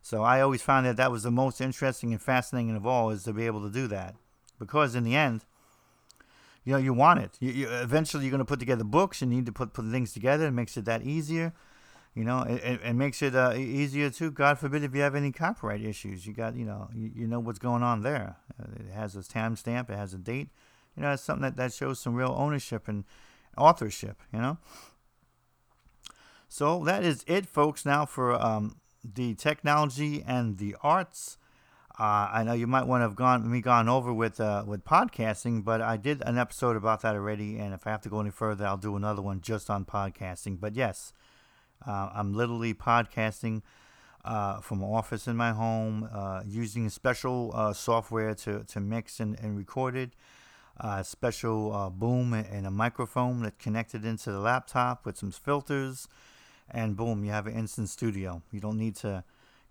[0.02, 3.24] So I always found that that was the most interesting and fascinating of all is
[3.24, 4.14] to be able to do that.
[4.60, 5.44] Because in the end,
[6.64, 7.36] you know you want it.
[7.40, 9.20] You, you, eventually, you're going to put together books.
[9.20, 10.46] You need to put put things together.
[10.46, 11.52] It makes it that easier.
[12.14, 14.32] You know, it, it makes it uh, easier too.
[14.32, 17.38] God forbid if you have any copyright issues, you got you know you, you know
[17.38, 18.36] what's going on there.
[18.60, 19.90] Uh, it has a timestamp.
[19.90, 20.48] It has a date.
[20.96, 23.04] You know, it's something that, that shows some real ownership and
[23.56, 24.22] authorship.
[24.32, 24.58] You know.
[26.48, 27.86] So that is it, folks.
[27.86, 31.38] Now for um, the technology and the arts.
[32.00, 34.86] Uh, I know you might want to have gone me gone over with uh, with
[34.86, 37.58] podcasting, but I did an episode about that already.
[37.58, 40.58] And if I have to go any further, I'll do another one just on podcasting.
[40.58, 41.12] But yes,
[41.86, 43.60] uh, I'm literally podcasting
[44.24, 49.20] uh, from an office in my home, uh, using special uh, software to, to mix
[49.20, 50.12] and, and record it.
[51.02, 56.08] Special boom and a microphone that connected into the laptop with some filters,
[56.70, 58.40] and boom, you have an instant studio.
[58.50, 59.22] You don't need to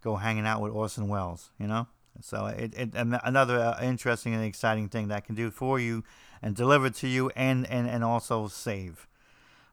[0.04, 1.88] go hanging out with Orson Welles, you know.
[2.22, 6.04] So it, it another uh, interesting and exciting thing that can do for you
[6.42, 9.08] and deliver to you and, and, and also save.